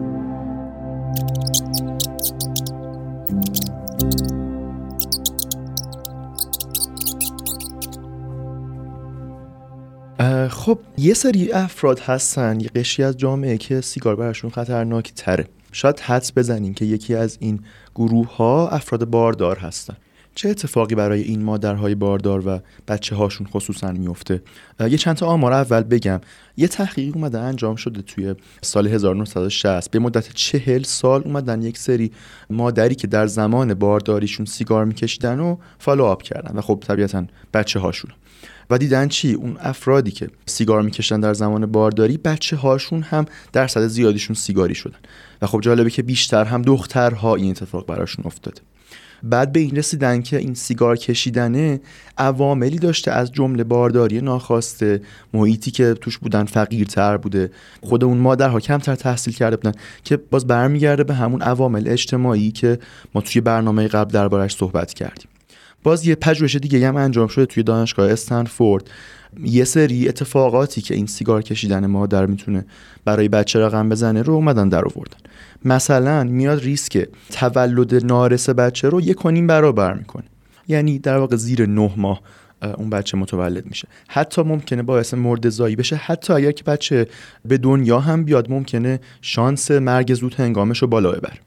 خب 10.50 10.80
یه 10.98 11.14
سری 11.14 11.52
افراد 11.52 12.00
هستن 12.00 12.60
یه 12.60 12.68
قشری 12.76 13.06
از 13.06 13.18
جامعه 13.18 13.58
که 13.58 13.82
سیگار 13.82 14.16
براشون 14.16 14.50
خطرناک 14.50 15.14
تره 15.14 15.48
شاید 15.72 16.00
حدس 16.00 16.32
بزنیم 16.38 16.74
که 16.74 16.86
یکی 16.86 17.16
از 17.16 17.38
این 17.42 17.60
گروه 17.96 18.36
ها 18.36 18.70
افراد 18.70 19.06
باردار 19.06 19.58
هستن. 19.58 19.98
چه 20.36 20.50
اتفاقی 20.50 20.96
برای 20.96 21.22
این 21.22 21.44
مادرهای 21.44 21.96
باردار 21.96 22.48
و 22.48 22.60
بچه 22.88 23.16
هاشون 23.16 23.48
خصوصا 23.48 23.92
میفته 23.92 24.42
یه 24.80 24.98
چند 24.98 25.16
تا 25.16 25.26
آمار 25.26 25.54
اول 25.54 25.82
بگم. 25.82 26.22
یه 26.58 26.68
تحقیق 26.68 27.16
اومده 27.16 27.40
انجام 27.40 27.76
شده 27.76 28.02
توی 28.02 28.36
سال 28.62 28.88
1960 28.88 29.92
به 29.92 30.00
مدت 30.00 30.34
چهل 30.34 30.84
سال 30.84 31.22
اومدن 31.26 31.62
یک 31.62 31.78
سری 31.78 32.12
مادری 32.50 32.96
که 32.96 33.08
در 33.08 33.28
زمان 33.28 33.74
بارداریشون 33.74 34.46
سیگار 34.46 34.86
میکشیدن 34.86 35.40
و 35.40 35.58
فالو 35.80 36.16
کردن. 36.16 36.58
و 36.58 36.62
خب 36.62 36.84
طبیعتا 36.88 37.26
بچه 37.54 37.80
هاشون 37.80 38.12
و 38.70 38.78
دیدن 38.78 39.08
چی؟ 39.08 39.34
اون 39.34 39.58
افرادی 39.60 40.12
که 40.12 40.30
سیگار 40.46 40.82
می‌کشن 40.82 41.20
در 41.20 41.34
زمان 41.34 41.66
بارداری 41.66 42.18
بچه 42.18 42.56
هاشون 42.56 43.02
هم 43.02 43.26
درصد 43.54 43.88
زیادیشون 43.88 44.36
سیگاری 44.36 44.76
شدن. 44.76 44.98
و 45.42 45.48
خب 45.48 45.62
جالبه 45.62 45.90
که 45.90 46.02
بیشتر 46.02 46.44
هم 46.46 46.62
دخترها 46.62 47.36
این 47.36 47.50
اتفاق 47.50 47.86
براشون 47.86 48.26
افتاده. 48.26 48.62
بعد 49.24 49.52
به 49.52 49.60
این 49.60 49.76
رسیدن 49.76 50.22
که 50.22 50.38
این 50.38 50.54
سیگار 50.54 50.98
کشیدنه 50.98 51.82
عواملی 52.18 52.80
داشته 52.80 53.12
از 53.12 53.32
جمله 53.32 53.64
بارداری 53.64 54.22
ناخواسته 54.22 55.02
محیطی 55.34 55.72
که 55.72 55.94
توش 55.94 56.18
بودن 56.18 56.46
فقیرتر 56.46 57.18
بوده. 57.18 57.52
خود 57.82 58.04
اون 58.04 58.18
مادرها 58.18 58.60
کمتر 58.60 58.96
تحصیل 58.96 59.34
کرده 59.34 59.56
بودن 59.56 59.72
که 60.04 60.18
باز 60.18 60.48
برمیگرده 60.48 61.04
به 61.04 61.14
همون 61.14 61.42
عوامل 61.42 61.88
اجتماعی 61.88 62.52
که 62.52 62.80
ما 63.16 63.22
توی 63.22 63.42
برنامه 63.42 63.88
قبل 63.88 64.12
دربارش 64.12 64.56
صحبت 64.56 64.94
کردیم. 64.94 65.28
باز 65.88 66.06
یه 66.06 66.16
پژوهش 66.16 66.56
دیگه 66.56 66.88
هم 66.88 66.96
انجام 66.96 67.28
شده 67.28 67.46
توی 67.46 67.64
دانشگاه 67.64 68.12
استنفورد. 68.12 68.92
یه 69.44 69.64
سری 69.64 70.08
اتفاقاتی 70.08 70.82
که 70.82 70.96
این 70.96 71.06
سیگار 71.06 71.42
کشیدن 71.42 71.86
مادر 71.86 72.26
می‌تونه 72.26 72.66
برای 73.06 73.28
بچه 73.28 73.60
رقم 73.60 73.90
بزنه 73.90 74.22
رو 74.22 74.34
اومدن 74.34 74.70
در 74.70 74.86
آوردن. 74.86 75.18
مثلا 75.66 76.24
میاد 76.24 76.62
ریسک 76.62 77.08
تولد 77.32 78.06
نارس 78.06 78.50
بچه 78.50 78.90
رو 78.90 79.02
یک 79.02 79.16
کنیم 79.16 79.48
برابر 79.48 79.94
می‌کنه. 79.94 80.24
یعنی 80.68 81.00
در 81.00 81.18
واقع 81.18 81.36
زیر 81.36 81.66
نه 81.66 81.92
ماه 81.98 82.22
اون 82.78 82.90
بچه 82.90 83.18
متولد 83.18 83.66
میشه. 83.66 83.88
حتی 84.08 84.42
ممکنه 84.42 84.84
باعث 84.84 85.14
مرد 85.14 85.50
زایی 85.50 85.76
بشه. 85.76 85.96
حتی 85.96 86.34
اگر 86.34 86.52
که 86.52 86.64
بچه 86.64 87.08
به 87.46 87.58
دنیا 87.58 88.00
هم 88.00 88.24
بیاد 88.24 88.52
ممکنه 88.52 89.00
شانس 89.22 89.72
مرگ 89.72 90.14
زود 90.14 90.34
هنگامش 90.34 90.82
رو 90.82 90.88
بالا 90.88 91.12
ببره. 91.12 91.38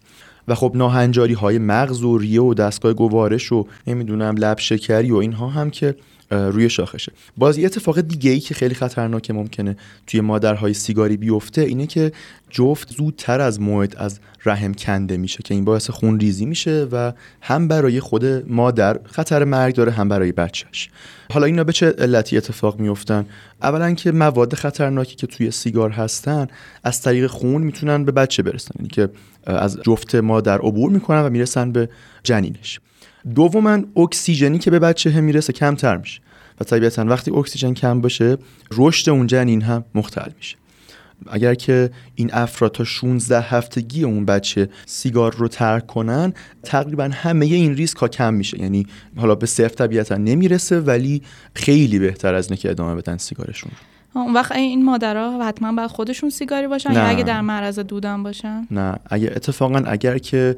و 0.51 0.55
خب 0.55 0.73
ناهنجاری 0.75 1.35
های 1.35 1.59
مغز 1.59 2.03
و 2.03 2.19
ریه 2.19 2.43
و 2.43 2.55
دستگاه 2.55 2.93
گوارش 2.93 3.53
و 3.53 3.67
نمی‌دونم 3.87 4.35
لب 4.39 4.59
شکری 4.59 5.11
و 5.11 5.17
اینها 5.17 5.49
هم 5.49 5.71
که 5.71 5.95
روی 6.31 6.71
شاخشه. 6.71 7.13
باز 7.37 7.59
یه 7.59 7.67
اتفاق 7.67 8.01
دیگه 8.01 8.31
ای 8.31 8.41
که 8.41 8.55
خیلی 8.55 8.75
خطرناکه 8.75 9.33
ممکنه 9.33 9.77
توی 10.07 10.21
مادرهای 10.21 10.75
سیگاری 10.75 11.17
بیفته 11.17 11.61
اینه 11.61 11.87
که 11.87 12.13
جفت 12.51 12.93
زودتر 12.93 13.41
از 13.41 13.61
موعد 13.61 13.97
از 13.97 14.21
رحم 14.45 14.75
کنده 14.75 15.17
میشه 15.17 15.43
که 15.43 15.55
این 15.55 15.65
باعث 15.65 15.91
خون 15.91 16.21
ریزی 16.21 16.47
میشه 16.47 16.89
و 16.93 17.13
هم 17.41 17.69
برای 17.69 18.01
خود 18.01 18.25
مادر 18.51 19.01
خطر 19.05 19.45
مرگ 19.45 19.75
داره 19.75 19.93
هم 19.93 20.09
برای 20.09 20.33
بچهش 20.33 20.91
حالا 21.33 21.47
اینا 21.47 21.65
به 21.65 21.73
چه 21.73 21.95
علتی 21.99 22.37
اتفاق 22.37 22.81
میفتن 22.81 23.27
اولا 23.63 23.95
که 23.95 24.13
مواد 24.13 24.55
خطرناکی 24.55 25.17
که 25.17 25.27
توی 25.27 25.51
سیگار 25.51 25.91
هستن 25.91 26.47
از 26.85 27.03
طریق 27.03 27.27
خون 27.27 27.63
می‌تونن 27.63 28.05
به 28.05 28.13
بچه 28.13 28.43
برسن 28.43 28.75
یعنی 28.79 28.89
که 28.89 29.09
از 29.47 29.79
جفت 29.83 30.15
مادر 30.15 30.59
عبور 30.59 30.91
می‌کنن 30.91 31.23
و 31.23 31.31
می‌رسن 31.31 31.73
به 31.73 31.89
جنینش. 32.23 32.81
دوما 33.35 33.79
اکسیژنی 33.97 34.59
که 34.59 34.71
به 34.71 34.79
بچه 34.79 35.21
می‌رسه 35.21 35.53
کمتر 35.53 35.97
میشه 35.97 36.21
و 36.61 36.65
طبیعتا 36.65 37.05
وقتی 37.05 37.31
اکسیژن 37.31 37.75
کم 37.75 38.01
باشه 38.01 38.37
رشد 38.71 39.11
اون 39.11 39.27
جنین 39.27 39.63
هم 39.63 39.85
مختل 39.95 40.31
میشه. 40.37 40.57
اگر 41.27 41.55
که 41.55 41.91
این 42.15 42.35
افراد 42.35 42.73
تا 42.73 42.85
16 42.85 43.41
هفتگی 43.41 44.05
اون 44.05 44.25
بچه 44.25 44.69
سیگار 44.87 45.35
رو 45.35 45.49
ترک 45.49 45.87
کنن 45.87 46.33
تقریبا 46.63 47.11
همه 47.13 47.47
این 47.47 47.75
ریسک 47.75 47.97
ها 47.97 48.09
کم 48.09 48.35
میشه. 48.35 48.61
یعنی 48.61 48.87
حالا 49.17 49.35
به 49.35 49.47
صفر 49.47 49.69
طبیعتا 49.69 50.17
نمی‌رسه 50.17 50.81
ولی 50.81 51.23
خیلی 51.55 51.99
بهتر 51.99 52.35
از 52.35 52.47
اینه 52.47 52.57
که 52.57 52.71
ادامه 52.71 52.95
بدن 52.95 53.17
سیگارشون 53.17 53.71
اون 54.15 54.35
وقت 54.35 54.53
این 54.53 54.85
مادرها 54.85 55.49
حتما 55.49 55.73
باید 55.73 55.91
خودشون 55.91 56.31
سیگاری 56.31 56.67
باشن 56.67 56.93
یا 56.93 57.03
اگه 57.03 57.23
در 57.23 57.41
معرض 57.41 57.79
دودن 57.79 58.23
باشن؟ 58.23 58.67
نه. 58.71 58.97
اگه 59.11 59.33
اتفاقا 59.37 59.79
اگر 59.87 60.19
که 60.19 60.57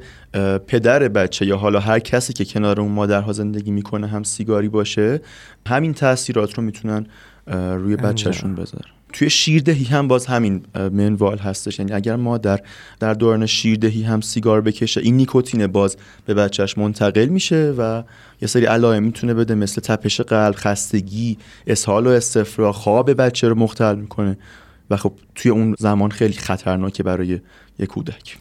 پدر 0.67 1.07
بچه 1.07 1.45
یا 1.45 1.57
حالا 1.57 1.79
هر 1.79 1.99
کسی 1.99 2.33
که 2.33 2.45
کنار 2.45 2.81
اون 2.81 2.91
مادرها 2.91 3.33
زندگی 3.33 3.71
می‌کنه 3.71 4.07
هم 4.07 4.23
سیگاری 4.23 4.69
باشه 4.69 5.21
همین 5.67 5.93
تاثیرات 5.93 6.53
رو 6.53 6.63
می‌تونن 6.63 7.05
روی 7.47 7.95
بچهشون 7.95 8.55
بذارن. 8.55 8.91
توی 9.13 9.29
شیردهی 9.29 9.83
هم 9.83 10.07
باز 10.07 10.25
همین 10.25 10.65
منوال 10.75 11.37
هستش. 11.37 11.79
یعنی 11.79 11.91
اگر 11.91 12.15
مادر 12.15 12.59
در 12.99 13.13
دوران 13.13 13.45
شیردهی 13.45 14.03
هم 14.03 14.21
سیگار 14.21 14.61
بکشه 14.61 15.01
این 15.01 15.17
نیکوتین 15.17 15.67
باز 15.67 15.97
به 16.25 16.33
بچهش 16.33 16.77
منتقل 16.77 17.25
میشه 17.25 17.73
و 17.77 18.03
یه 18.41 18.47
سری 18.47 18.65
علائم 18.65 19.03
می‌تونه 19.03 19.33
بده 19.33 19.55
مثل 19.55 19.81
تپش 19.81 20.21
قلب 20.21 20.55
خستگی 20.57 21.37
اسهال 21.67 22.07
و 22.07 22.09
استفراغ 22.09 22.75
خواب 22.75 23.13
بچه 23.21 23.47
رو 23.47 23.55
مختل 23.55 23.95
می‌کنه. 23.95 24.37
و 24.89 24.97
خب 24.97 25.13
توی 25.35 25.51
اون 25.51 25.75
زمان 25.79 26.11
خیلی 26.11 26.33
خطرناکه 26.33 27.03
برای 27.03 27.39
یک 27.79 27.89
کودک. 27.89 28.37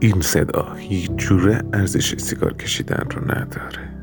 این 0.00 0.20
صدا 0.20 0.74
هیچ 0.78 1.10
جوره 1.16 1.62
ارزش 1.72 2.14
سیگار 2.16 2.54
کشیدن 2.54 3.04
رو 3.10 3.22
نداره. 3.24 3.93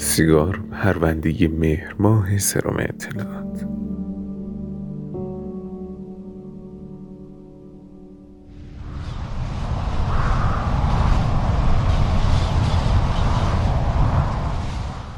سیگار 0.00 0.60
پروندگی 0.72 1.46
مهر 1.46 1.94
ماه 1.98 2.38
سرم 2.38 2.76
اطلاعات 2.78 3.66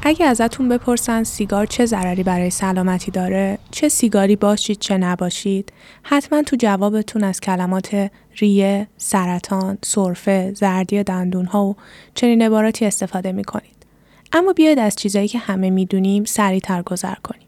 اگه 0.03 0.25
ازتون 0.25 0.69
بپرسن 0.69 1.23
سیگار 1.23 1.65
چه 1.65 1.85
ضرری 1.85 2.23
برای 2.23 2.49
سلامتی 2.49 3.11
داره، 3.11 3.57
چه 3.71 3.89
سیگاری 3.89 4.35
باشید 4.35 4.79
چه 4.79 4.97
نباشید، 4.97 5.73
حتما 6.03 6.41
تو 6.41 6.55
جوابتون 6.59 7.23
از 7.23 7.39
کلمات 7.39 8.11
ریه، 8.37 8.87
سرطان، 8.97 9.77
سرفه، 9.81 10.53
زردی 10.53 11.03
دندون 11.03 11.45
ها 11.45 11.65
و 11.65 11.75
چنین 12.13 12.41
عباراتی 12.41 12.85
استفاده 12.85 13.31
می‌کنید. 13.31 13.80
اما 14.33 14.53
بیاید 14.53 14.79
از 14.79 14.95
چیزایی 14.95 15.27
که 15.27 15.39
همه 15.39 15.69
می‌دونیم 15.69 16.25
سریعتر 16.25 16.81
گذر 16.81 17.15
کنیم. 17.15 17.47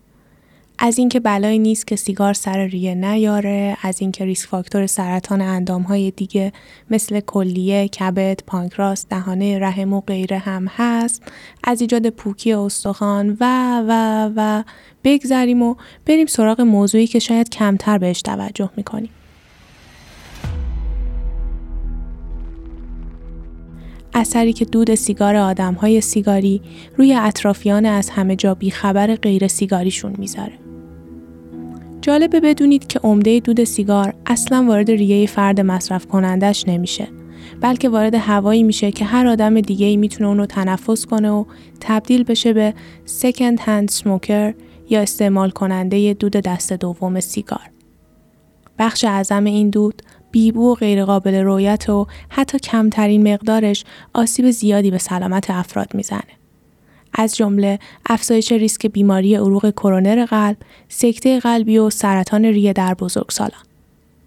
از 0.79 0.97
اینکه 0.97 1.19
بلایی 1.19 1.59
نیست 1.59 1.87
که 1.87 1.95
سیگار 1.95 2.33
سر 2.33 2.57
ریه 2.65 2.95
نیاره، 2.95 3.77
از 3.81 4.01
اینکه 4.01 4.25
ریسک 4.25 4.49
فاکتور 4.49 4.87
سرطان 4.87 5.41
اندامهای 5.41 6.11
دیگه 6.11 6.53
مثل 6.89 7.19
کلیه، 7.19 7.87
کبد، 7.87 8.39
پانکراس، 8.47 9.05
دهانه 9.09 9.59
رحم 9.59 9.93
و 9.93 10.01
غیره 10.01 10.37
هم 10.37 10.67
هست، 10.67 11.23
از 11.63 11.81
ایجاد 11.81 12.09
پوکی 12.09 12.53
استخوان 12.53 13.37
و 13.39 13.45
و 13.87 14.29
و 14.35 14.63
بگذریم 15.03 15.61
و 15.61 15.75
بریم 16.05 16.27
سراغ 16.27 16.61
موضوعی 16.61 17.07
که 17.07 17.19
شاید 17.19 17.49
کمتر 17.49 17.97
بهش 17.97 18.21
توجه 18.21 18.69
می‌کنیم. 18.77 19.09
اثری 24.13 24.53
که 24.53 24.65
دود 24.65 24.95
سیگار 24.95 25.35
آدمهای 25.35 26.01
سیگاری 26.01 26.61
روی 26.97 27.13
اطرافیان 27.13 27.85
از 27.85 28.09
همه 28.09 28.35
جا 28.35 28.55
بیخبر 28.55 29.15
غیر 29.15 29.47
سیگاریشون 29.47 30.15
می‌ذاره. 30.17 30.53
جالبه 32.01 32.39
بدونید 32.39 32.87
که 32.87 32.99
عمده 32.99 33.39
دود 33.39 33.63
سیگار 33.63 34.13
اصلا 34.25 34.65
وارد 34.67 34.91
ریه 34.91 35.27
فرد 35.27 35.61
مصرف 35.61 36.07
کنندش 36.07 36.67
نمیشه 36.67 37.07
بلکه 37.61 37.89
وارد 37.89 38.15
هوایی 38.15 38.63
میشه 38.63 38.91
که 38.91 39.05
هر 39.05 39.27
آدم 39.27 39.61
دیگه 39.61 39.85
ای 39.85 39.97
می‌تونه 39.97 40.29
اونو 40.29 40.45
تنفس 40.45 41.05
کنه 41.05 41.31
و 41.31 41.45
تبدیل 41.79 42.23
بشه 42.23 42.53
به 42.53 42.73
second 43.21 43.57
hand 43.59 43.95
smoker 43.95 44.53
یا 44.89 45.01
استعمال 45.01 45.49
کننده 45.49 46.13
دود 46.13 46.31
دست 46.31 46.73
دوم 46.73 47.19
سیگار. 47.19 47.69
بخش 48.79 49.05
اعظم 49.05 49.43
این 49.43 49.69
دود 49.69 50.01
بیبو 50.33 50.71
و 50.71 50.75
غیرقابل 50.75 51.35
رویت 51.35 51.89
و 51.89 52.07
حتی 52.29 52.59
کمترین 52.59 53.33
مقدارش 53.33 53.85
آسیب 54.13 54.51
زیادی 54.51 54.91
به 54.91 54.97
سلامت 54.97 55.49
افراد 55.49 55.95
می‌زنه. 55.95 56.33
از 57.13 57.35
جمله 57.35 57.79
افزایش 58.05 58.51
ریسک 58.51 58.87
بیماری 58.87 59.35
عروق 59.35 59.71
کرونر 59.71 60.25
قلب، 60.25 60.57
سکته 60.89 61.39
قلبی 61.39 61.77
و 61.77 61.89
سرطان 61.89 62.45
ریه 62.45 62.73
در 62.73 62.93
بزرگسالان. 62.93 63.63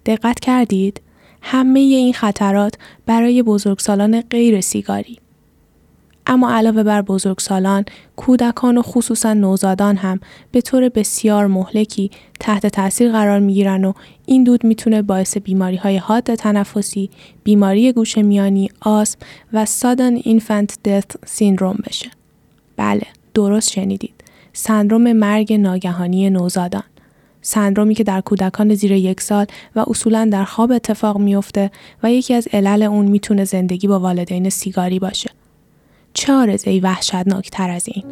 دقت 0.05 0.39
کردید؟ 0.39 1.01
همه 1.41 1.79
این 1.79 2.13
خطرات 2.13 2.75
برای 3.05 3.43
بزرگسالان 3.43 4.21
غیر 4.21 4.61
سیگاری. 4.61 5.19
اما 6.29 6.51
علاوه 6.51 6.83
بر 6.83 7.01
بزرگسالان، 7.01 7.85
کودکان 8.15 8.77
و 8.77 8.81
خصوصا 8.81 9.33
نوزادان 9.33 9.97
هم 9.97 10.19
به 10.51 10.61
طور 10.61 10.89
بسیار 10.89 11.47
مهلکی 11.47 12.11
تحت 12.39 12.67
تاثیر 12.67 13.11
قرار 13.11 13.39
می 13.39 13.53
گیرن 13.53 13.85
و 13.85 13.93
این 14.25 14.43
دود 14.43 14.63
می‌تونه 14.63 15.01
باعث 15.01 15.37
بیماری 15.37 15.75
های 15.75 15.97
حاد 15.97 16.35
تنفسی، 16.35 17.09
بیماری 17.43 17.91
گوش 17.91 18.17
میانی، 18.17 18.69
آسم 18.81 19.19
و 19.53 19.65
سادن 19.65 20.15
اینفنت 20.15 20.77
دث 20.83 21.03
سیندروم 21.25 21.77
بشه. 21.87 22.11
بله، 22.77 23.05
درست 23.33 23.71
شنیدید. 23.71 24.13
سندروم 24.53 25.13
مرگ 25.13 25.53
ناگهانی 25.53 26.29
نوزادان. 26.29 26.83
سندرومی 27.41 27.95
که 27.95 28.03
در 28.03 28.21
کودکان 28.21 28.75
زیر 28.75 28.91
یک 28.91 29.21
سال 29.21 29.45
و 29.75 29.83
اصولا 29.87 30.29
در 30.31 30.43
خواب 30.43 30.71
اتفاق 30.71 31.17
میفته 31.17 31.71
و 32.03 32.11
یکی 32.11 32.33
از 32.33 32.47
علل 32.53 32.83
اون 32.83 33.05
می‌تونه 33.05 33.45
زندگی 33.45 33.87
با 33.87 33.99
والدین 33.99 34.49
سیگاری 34.49 34.99
باشه. 34.99 35.29
چه 36.17 36.33
آرزه 36.33 36.79
وحشتناکتر 36.83 37.69
از 37.69 37.87
این؟ 37.87 38.03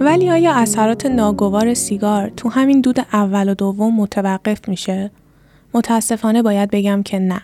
ولی 0.00 0.30
آیا 0.30 0.54
اثرات 0.54 1.06
ناگوار 1.06 1.74
سیگار 1.74 2.28
تو 2.36 2.48
همین 2.48 2.80
دود 2.80 2.98
اول 2.98 3.48
و 3.48 3.54
دوم 3.54 3.96
متوقف 3.96 4.68
میشه؟ 4.68 5.10
متاسفانه 5.74 6.42
باید 6.42 6.70
بگم 6.70 7.02
که 7.02 7.18
نه. 7.18 7.42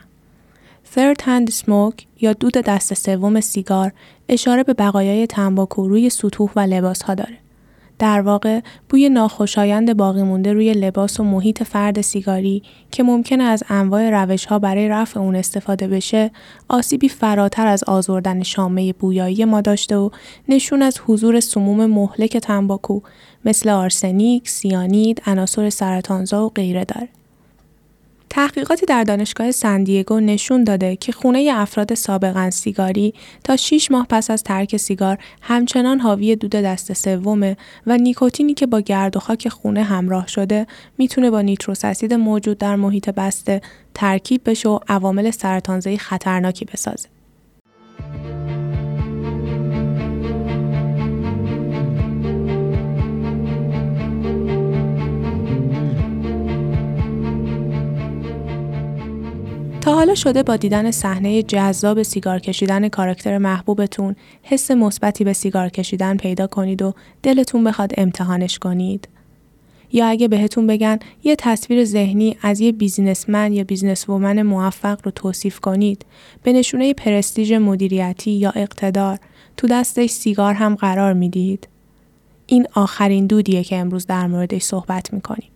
third 0.95 1.23
hand 1.23 1.51
smoke 1.53 2.03
یا 2.21 2.33
دود 2.33 2.53
دست 2.53 2.95
سوم 2.95 3.41
سیگار 3.41 3.93
اشاره 4.29 4.63
به 4.63 4.75
بقایای 4.75 5.27
تنباکو 5.27 5.89
روی 5.89 6.11
سطوح 6.11 6.51
و 6.57 6.61
لباس 6.61 7.03
ها 7.03 7.15
داره. 7.15 7.46
در 7.99 8.21
واقع 8.21 8.61
بوی 8.89 9.09
ناخوشایند 9.09 9.97
باقی 9.97 10.23
مونده 10.23 10.53
روی 10.53 10.73
لباس 10.73 11.21
و 11.21 11.25
محیط 11.25 11.63
فرد 11.63 12.01
سیگاری 12.01 12.63
که 12.91 13.03
ممکنه 13.03 13.45
از 13.45 13.63
انواع 13.69 14.11
روش 14.11 14.45
ها 14.45 14.59
برای 14.59 14.89
رفع 14.89 15.21
اون 15.21 15.37
استفاده 15.37 15.89
بشه 15.89 16.31
آسیبی 16.69 17.09
فراتر 17.09 17.67
از 17.67 17.85
آزردن 17.85 18.43
شامه 18.43 18.93
بویایی 18.93 19.45
ما 19.45 19.61
داشته 19.61 19.97
و 19.97 20.11
نشون 20.49 20.83
از 20.83 21.01
حضور 21.07 21.41
سموم 21.41 21.87
مهلک 21.87 22.37
تنباکو 22.37 23.01
مثل 23.45 23.69
آرسنیک، 23.69 24.49
سیانید، 24.49 25.23
عناصر 25.27 25.71
سرطانزا 25.71 26.47
و 26.47 26.51
غیره 26.51 26.85
داره. 26.85 27.09
تحقیقاتی 28.31 28.87
در 28.87 29.05
دانشگاه 29.05 29.51
سندیگو 29.51 30.21
نشون 30.21 30.65
داده 30.65 30.97
که 30.97 31.13
خونه 31.13 31.51
افراد 31.55 31.95
سابقا 31.95 32.51
سیگاری 32.51 33.15
تا 33.45 33.57
6 33.57 33.91
ماه 33.91 34.07
پس 34.11 34.31
از 34.31 34.43
ترک 34.43 34.77
سیگار 34.77 35.19
همچنان 35.43 36.01
حاوی 36.01 36.37
دود 36.37 36.51
دست 36.51 36.93
سومه 36.93 37.57
و 37.87 37.97
نیکوتینی 37.99 38.55
که 38.55 38.67
با 38.67 38.81
گرد 38.81 39.17
و 39.17 39.21
خاک 39.21 39.49
خونه 39.49 39.83
همراه 39.83 40.27
شده 40.27 40.67
می‌تونه 40.99 41.31
با 41.31 41.41
نیتروساسید 41.41 42.15
موجود 42.15 42.59
در 42.59 42.77
محیط 42.77 43.11
بسته 43.11 43.61
ترکیب 43.95 44.41
بشه 44.51 44.69
و 44.69 44.79
عوامل 44.89 45.31
سرطانزایی 45.31 45.99
خطرناکی 45.99 46.65
بسازه. 46.65 47.16
تا 59.87 59.95
حالا 59.95 60.15
شده 60.15 60.43
با 60.43 60.57
دیدن 60.57 60.91
صحنه 60.91 61.43
جذاب 61.43 62.03
سیگار 62.03 62.39
کشیدن 62.39 62.89
کاراکتر 62.89 63.39
محبوبتون 63.39 64.17
حس 64.43 64.71
مثبتی 64.71 65.25
به 65.25 65.33
سیگار 65.33 65.69
کشیدن 65.69 66.17
پیدا 66.17 66.47
کنید 66.47 66.83
و 66.83 66.95
دلتون 67.23 67.65
بخواد 67.65 67.93
امتحانش 67.97 68.59
کنید؟ 68.59 69.09
یا 69.93 70.07
اگه 70.07 70.29
بهتون 70.29 70.67
بگن 70.67 70.99
یه 71.25 71.37
تصویر 71.37 71.85
ذهنی 71.85 72.37
از 72.43 72.61
یه 72.61 72.73
businessman 72.73 73.53
یا 73.53 73.65
business 73.65 74.09
woman 74.09 74.43
موفق 74.43 74.99
رو 75.05 75.11
توصیف 75.11 75.61
کنید 75.61 76.05
به 76.43 76.53
نشونه 76.53 76.95
پرستیژ 76.95 77.53
مدیریتی 77.53 78.31
یا 78.31 78.51
اقتدار 78.57 79.19
تو 79.57 79.67
دستش 79.67 80.11
سیگار 80.11 80.55
هم 80.55 80.75
قرار 80.75 81.13
می‌دید؟ 81.13 81.69
این 82.47 82.67
آخرین 82.75 83.27
دودیه 83.27 83.65
که 83.65 83.77
امروز 83.77 84.07
در 84.07 84.27
موردش 84.27 84.63
صحبت 84.63 85.13
می‌کنیم. 85.13 85.56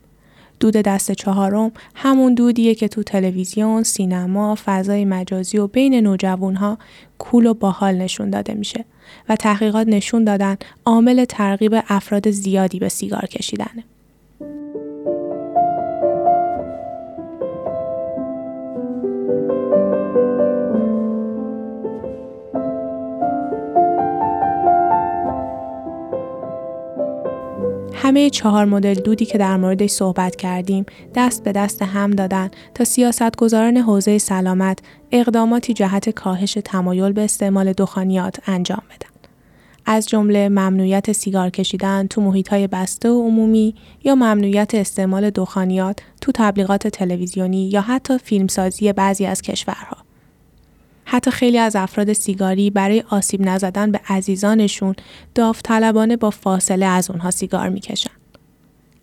دود 0.61 0.77
دست 0.77 1.13
چهارم 1.13 1.73
همون 1.95 2.35
دودیه 2.35 2.75
که 2.75 2.89
تو 2.89 3.03
تلویزیون، 3.03 3.83
سینما، 3.83 4.59
فضای 4.65 5.05
مجازی 5.05 5.59
و 5.59 5.67
بین 5.67 5.95
نوجوانها 5.95 6.79
کول 7.19 7.47
و 7.47 7.55
باحال 7.55 7.95
نشون 7.95 8.31
داده 8.31 8.55
میشه 8.55 8.85
و 9.29 9.37
تحقیقات 9.37 9.89
نشون 9.89 10.25
دادن 10.25 10.57
عامل 10.85 11.25
ترغیب 11.25 11.77
افراد 11.89 12.31
زیادی 12.31 12.79
به 12.79 12.89
سیگار 12.89 13.27
کشیدنه. 13.27 13.85
همه 28.03 28.31
چهار 28.31 28.65
مدل 28.65 28.95
دودی 28.95 29.25
که 29.25 29.39
در 29.39 29.57
موردش 29.57 29.91
صحبت 29.91 30.37
کردیم 30.37 30.87
دست 31.15 31.45
به 31.45 31.53
دست 31.53 31.83
هم 31.83 32.11
دادن 32.11 32.51
تا 32.75 32.85
سیاستگزاران 32.85 33.77
حوزه 33.77 34.19
سلامت 34.19 34.79
اقداماتی 35.13 35.75
جهت 35.75 36.11
کاهش 36.11 36.59
تمایل 36.65 37.13
به 37.13 37.25
استعمال 37.25 37.73
دخانیات 37.73 38.37
انجام 38.47 38.83
بدن. 38.91 39.11
از 39.87 40.07
جمله 40.07 40.49
ممنوعیت 40.49 41.13
سیگار 41.13 41.51
کشیدن 41.51 42.07
تو 42.07 42.21
محیطهای 42.21 42.67
بسته 42.67 43.11
و 43.11 43.23
عمومی 43.27 43.75
یا 44.05 44.15
ممنوعیت 44.15 44.75
استعمال 44.75 45.31
دخانیات 45.31 46.01
تو 46.21 46.33
تبلیغات 46.35 46.89
تلویزیونی 46.89 47.69
یا 47.69 47.81
حتی 47.81 48.19
فیلمسازی 48.19 48.93
بعضی 48.93 49.27
از 49.27 49.43
کشورها. 49.43 50.00
حتی 51.13 51.31
خیلی 51.31 51.59
از 51.59 51.77
افراد 51.77 52.13
سیگاری 52.13 52.71
برای 52.71 53.05
آسیب 53.11 53.41
نزدن 53.43 53.91
به 53.91 54.01
عزیزانشون 54.09 54.95
داوطلبانه 55.35 56.17
با 56.17 56.31
فاصله 56.31 56.87
از 56.87 57.11
اونها 57.11 57.31
سیگار 57.31 57.69
می‌کشن. 57.69 58.11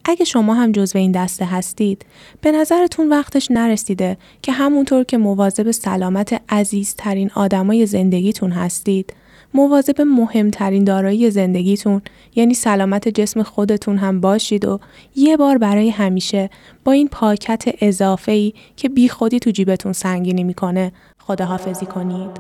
اگه 0.06 0.26
شما 0.26 0.54
هم 0.54 0.72
جزو 0.72 0.98
این 0.98 1.12
دسته 1.12 1.46
هستید، 1.46 2.06
به 2.41 2.52
نظرتون 2.52 3.10
وقتش 3.10 3.52
نرسیده 3.52 4.17
که 4.41 4.52
همونطور 4.52 5.04
که 5.04 5.17
مواظب 5.17 5.72
سلامت 5.72 6.41
عزیزترین 6.50 7.32
آدمای 7.36 7.86
زندگیتون 7.86 8.52
هستید، 8.52 9.13
مواظب 9.54 10.02
مهمترین 10.02 10.84
دارایی 10.84 11.32
زندگیتون 11.32 12.02
یعنی 12.36 12.54
سلامت 12.54 13.08
جسم 13.08 13.43
خودتون 13.43 13.98
هم 13.98 14.22
باشید 14.22 14.65
و 14.65 14.80
یه 15.15 15.38
بار 15.38 15.58
برای 15.58 15.89
همیشه 15.89 16.50
با 16.84 16.91
این 16.91 17.08
پاکت 17.08 17.63
اضافه 17.82 18.32
ای 18.32 18.54
که 18.76 18.89
بی 18.89 19.10
خودی 19.10 19.39
تو 19.39 19.52
جیبتون 19.52 19.93
سنگینی 19.93 20.43
می‌کنه 20.43 20.91
خداحافظی 21.27 21.85
کنید. 21.85 22.31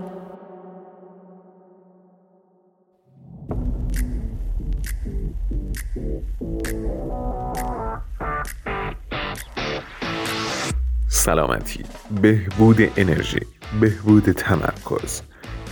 سلامتی. 11.07 11.83
بهبود 12.21 12.77
انرژی 12.97 13.39
بهبود 13.81 14.31
تمرکز. 14.31 15.21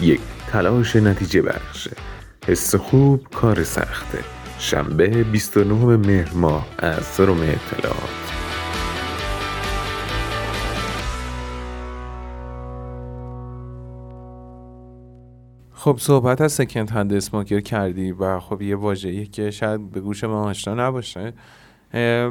یک 0.01 0.19
تلاش 0.51 0.95
نتیجه 0.95 1.41
بخشه 1.41 1.91
حس 2.47 2.75
خوب 2.75 3.27
کار 3.33 3.63
سخته. 3.63 4.19
شنبه 4.59 5.23
29 5.23 5.97
مهر 5.97 6.33
ماه 6.33 6.67
از 6.79 7.03
سروم 7.03 7.41
اطلاعات 7.41 8.24
خب 15.85 15.97
صحبت 15.99 16.41
از 16.41 16.51
سکند 16.51 16.89
هند 16.89 17.13
اسموکر 17.13 17.59
کردی 17.59 18.11
و 18.11 18.39
خب 18.39 18.61
یه 18.61 18.75
واژه‌ای 18.75 19.25
که 19.25 19.51
شاید 19.51 19.91
به 19.91 19.99
گوش 19.99 20.23
ما 20.23 20.43
آشنا 20.43 20.87
نباشه. 20.87 21.33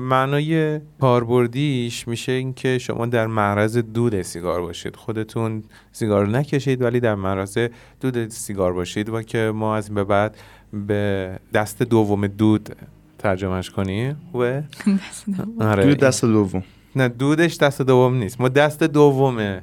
معنای 0.00 0.80
کاربردیش 1.00 2.08
میشه 2.08 2.32
اینکه 2.32 2.78
شما 2.78 3.06
در 3.06 3.26
معرض 3.26 3.76
دود 3.76 4.22
سیگار 4.22 4.60
باشید. 4.60 4.96
خودتون 4.96 5.62
سیگار 5.92 6.28
نکشید 6.28 6.82
ولی 6.82 7.00
در 7.00 7.14
معرض 7.14 7.58
دود 8.00 8.28
سیگار 8.28 8.72
باشید 8.72 9.08
و 9.08 9.22
که 9.22 9.52
ما 9.54 9.76
از 9.76 9.86
این 9.86 9.94
به 9.94 10.04
بعد 10.04 10.36
به 10.72 11.38
دست 11.54 11.82
دوم 11.82 12.26
دود 12.26 12.76
ترجمهش 13.18 13.70
کنیم. 13.70 14.16
خوبه؟ 14.32 14.64
آره. 15.60 15.84
دود 15.84 15.98
دست 15.98 16.24
دوم. 16.24 16.62
نه 16.96 17.08
دودش 17.08 17.56
دست 17.56 17.82
دوم 17.82 18.14
نیست. 18.14 18.40
ما 18.40 18.48
دست 18.48 18.82
دوم 18.82 19.60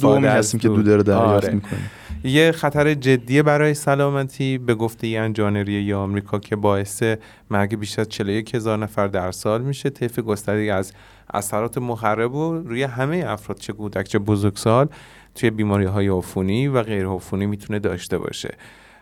دومی 0.00 0.26
هستیم 0.26 0.60
که 0.60 0.68
دود 0.68 0.88
رو 0.88 1.02
دریافت 1.02 1.44
آره. 1.44 1.54
می‌کنیم 1.54 1.90
یه 2.24 2.52
خطر 2.52 2.94
جدی 2.94 3.42
برای 3.42 3.74
سلامتی 3.74 4.58
به 4.58 4.74
گفته 4.74 5.06
یان 5.06 5.32
جانری 5.32 5.72
یا 5.72 6.00
آمریکا 6.00 6.38
که 6.38 6.56
باعث 6.56 7.02
مرگ 7.50 7.76
بیش 7.78 7.98
از 7.98 8.08
41 8.08 8.54
هزار 8.54 8.78
نفر 8.78 9.06
در 9.06 9.32
سال 9.32 9.62
میشه 9.62 9.90
طیف 9.90 10.18
گسترده 10.18 10.74
از 10.74 10.92
اثرات 11.34 11.78
مخرب 11.78 12.34
و 12.34 12.54
روی 12.54 12.82
همه 12.82 13.24
افراد 13.26 13.58
چه 13.58 13.72
کودک 13.72 14.08
چه 14.08 14.18
بزرگسال 14.18 14.88
توی 15.34 15.50
بیماری 15.50 15.84
های 15.84 16.08
عفونی 16.08 16.68
و 16.68 16.82
غیر 16.82 17.06
عفونی 17.06 17.46
می‌تونه 17.46 17.78
داشته 17.78 18.18
باشه 18.18 18.54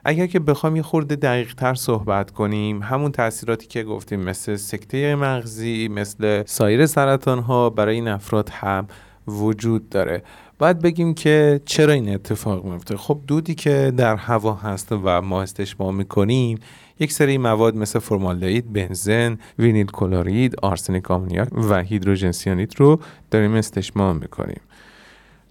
اگر 0.04 0.26
که 0.26 0.40
بخوام 0.40 0.76
یه 0.76 0.82
خورده 0.82 1.16
دقیق 1.16 1.54
تر 1.54 1.74
صحبت 1.74 2.30
کنیم 2.30 2.82
همون 2.82 3.12
تاثیراتی 3.12 3.66
که 3.66 3.82
گفتیم 3.82 4.20
مثل 4.20 4.56
سکته 4.56 5.14
مغزی 5.14 5.88
مثل 5.88 6.42
سایر 6.46 6.86
سرطان 6.86 7.38
ها 7.38 7.70
برای 7.70 7.94
این 7.94 8.08
افراد 8.08 8.48
هم 8.48 8.86
وجود 9.30 9.88
داره. 9.88 10.22
باید 10.58 10.78
بگیم 10.78 11.14
که 11.14 11.60
چرا 11.64 11.92
این 11.92 12.14
اتفاق 12.14 12.64
میفته؟ 12.64 12.96
خب 12.96 13.20
دودی 13.26 13.54
که 13.54 13.92
در 13.96 14.16
هوا 14.16 14.54
هست 14.54 14.92
و 14.92 15.22
ما 15.22 15.42
استشمام 15.42 15.94
می‌کنیم 15.94 16.58
یک 16.98 17.12
سری 17.12 17.38
مواد 17.38 17.76
مثل 17.76 17.98
فرمالدهید، 17.98 18.72
بنزن، 18.72 19.38
وینیل 19.58 19.86
کلورید، 19.86 20.56
آرسنیک 20.62 21.10
آمونیاک 21.10 21.48
و 21.52 21.82
هیدروژن 21.82 22.32
سیانید 22.32 22.74
رو 22.76 23.00
داریم 23.30 23.54
استشمام 23.54 24.16
می‌کنیم. 24.16 24.60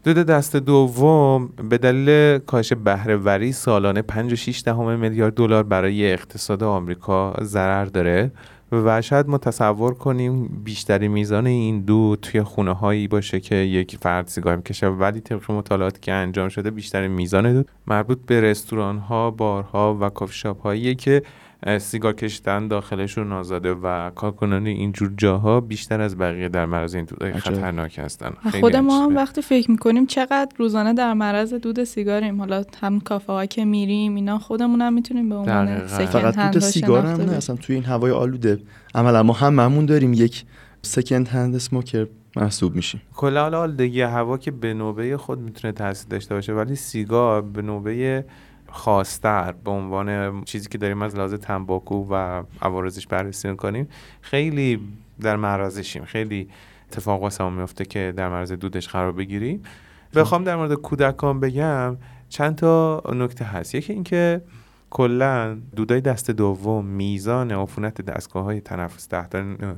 دود 0.03 0.17
دست 0.17 0.55
دوم 0.55 1.49
به 1.69 1.77
دلیل 1.77 2.37
کاهش 2.37 2.73
بهرهوری 2.73 3.51
سالانه 3.51 4.01
5.6 4.01 4.67
میلیارد 4.67 5.33
دلار 5.33 5.63
برای 5.63 6.13
اقتصاد 6.13 6.63
آمریکا 6.63 7.33
ضرر 7.41 7.85
داره. 7.85 8.31
و 8.71 9.01
شاید 9.01 9.27
ما 9.27 9.37
تصور 9.37 9.93
کنیم 9.93 10.47
بیشتری 10.63 11.07
میزان 11.07 11.47
این 11.47 11.81
دو 11.81 12.15
توی 12.21 12.43
خونه 12.43 12.73
هایی 12.73 13.07
باشه 13.07 13.39
که 13.39 13.55
یک 13.55 13.97
فرد 13.97 14.27
سیگار 14.27 14.55
می‌کشه 14.55 14.87
ولی 14.87 15.21
طبق 15.21 15.51
مطالعاتی 15.51 15.99
که 15.99 16.11
انجام 16.11 16.49
شده 16.49 16.71
بیشتر 16.71 17.07
میزان 17.07 17.53
دود 17.53 17.69
مربوط 17.87 18.19
به 18.25 18.41
رستوران 18.41 18.97
ها 18.97 19.31
بارها 19.31 19.97
و 20.01 20.09
کافی 20.09 20.33
شاپ 20.33 20.61
هایی 20.61 20.95
که 20.95 21.21
سیگار 21.79 22.13
کشیدن 22.13 22.67
داخلشون 22.67 23.29
نازاده 23.29 23.73
و 23.73 24.09
کارکنان 24.09 24.65
اینجور 24.65 25.11
جاها 25.17 25.61
بیشتر 25.61 26.01
از 26.01 26.17
بقیه 26.17 26.49
در 26.49 26.65
معرض 26.65 26.95
این 26.95 27.05
دودای 27.05 27.33
خطرناک 27.33 27.99
هستن. 27.99 28.31
خود 28.59 28.75
ما 28.75 29.05
هم 29.05 29.15
وقتی 29.15 29.41
فکر 29.41 29.71
می‌کنیم 29.71 30.05
چقدر 30.05 30.49
روزانه 30.57 30.93
در 30.93 31.13
معرض 31.13 31.53
دود 31.53 31.83
سیگاریم. 31.83 32.39
حالا 32.39 32.63
هم 32.81 32.99
کافه 32.99 33.33
ها 33.33 33.45
که 33.45 33.65
میریم 33.65 34.15
اینا 34.15 34.39
خودمون 34.39 34.81
هم 34.81 34.93
می‌تونیم 34.93 35.29
به 35.29 35.35
عنوان 35.35 35.87
فقط 35.87 36.53
دود 36.53 36.61
سیگار 36.61 37.05
هم 37.05 37.21
نه 37.21 37.31
اصلا 37.31 37.55
توی 37.55 37.75
این 37.75 37.85
هوای 37.85 38.11
آلوده. 38.11 38.59
عملا 38.95 39.23
ما 39.23 39.33
هم 39.33 39.59
هممون 39.59 39.85
داریم 39.85 40.13
یک 40.13 40.45
سکند 40.81 41.27
هند 41.27 41.55
اسموکر 41.55 42.07
محسوب 42.35 42.75
میشیم. 42.75 43.01
کلا 43.15 43.41
حالا 43.41 43.61
آلودگی 43.61 44.01
هوا 44.01 44.37
که 44.37 44.51
به 44.51 44.73
نوبه 44.73 45.17
خود 45.17 45.39
می‌تونه 45.39 45.71
تاثیر 45.71 46.09
داشته 46.09 46.35
باشه 46.35 46.53
ولی 46.53 46.75
سیگار 46.75 47.41
به 47.41 47.61
نوبه 47.61 48.25
خاصتر 48.71 49.51
به 49.51 49.71
عنوان 49.71 50.41
چیزی 50.43 50.69
که 50.69 50.77
داریم 50.77 51.01
از 51.01 51.15
لحاظ 51.15 51.33
تنباکو 51.33 52.07
و 52.09 52.43
عوارضش 52.61 53.07
بررسی 53.07 53.49
می‌کنیم 53.49 53.87
خیلی 54.21 54.79
در 55.21 55.35
معرضشیم. 55.35 56.05
خیلی 56.05 56.49
اتفاق 56.91 57.21
واسه 57.21 57.49
میفته 57.49 57.85
که 57.85 58.13
در 58.17 58.29
معرض 58.29 58.51
دودش 58.51 58.87
قرار 58.87 59.11
بگیریم. 59.11 59.63
بخوام 60.15 60.43
در 60.43 60.55
مورد 60.55 60.73
کودکان 60.73 61.39
بگم 61.39 61.97
چند 62.29 62.55
تا 62.55 63.03
نکته 63.15 63.45
هست. 63.45 63.75
یکی 63.75 63.93
اینکه 63.93 64.41
کلا 64.89 65.57
دودای 65.75 66.01
دست 66.01 66.31
دوم 66.31 66.85
میزان 66.85 67.51
عفونت 67.51 68.01
دستگاه 68.01 68.43
های 68.43 68.61
تنفس 68.61 69.09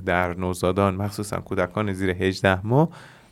در 0.06 0.34
نوزادان 0.34 0.96
مخصوصا 0.96 1.40
کودکان 1.40 1.94
زیر 1.94 2.10
18 2.10 2.68
ماه 2.68 2.90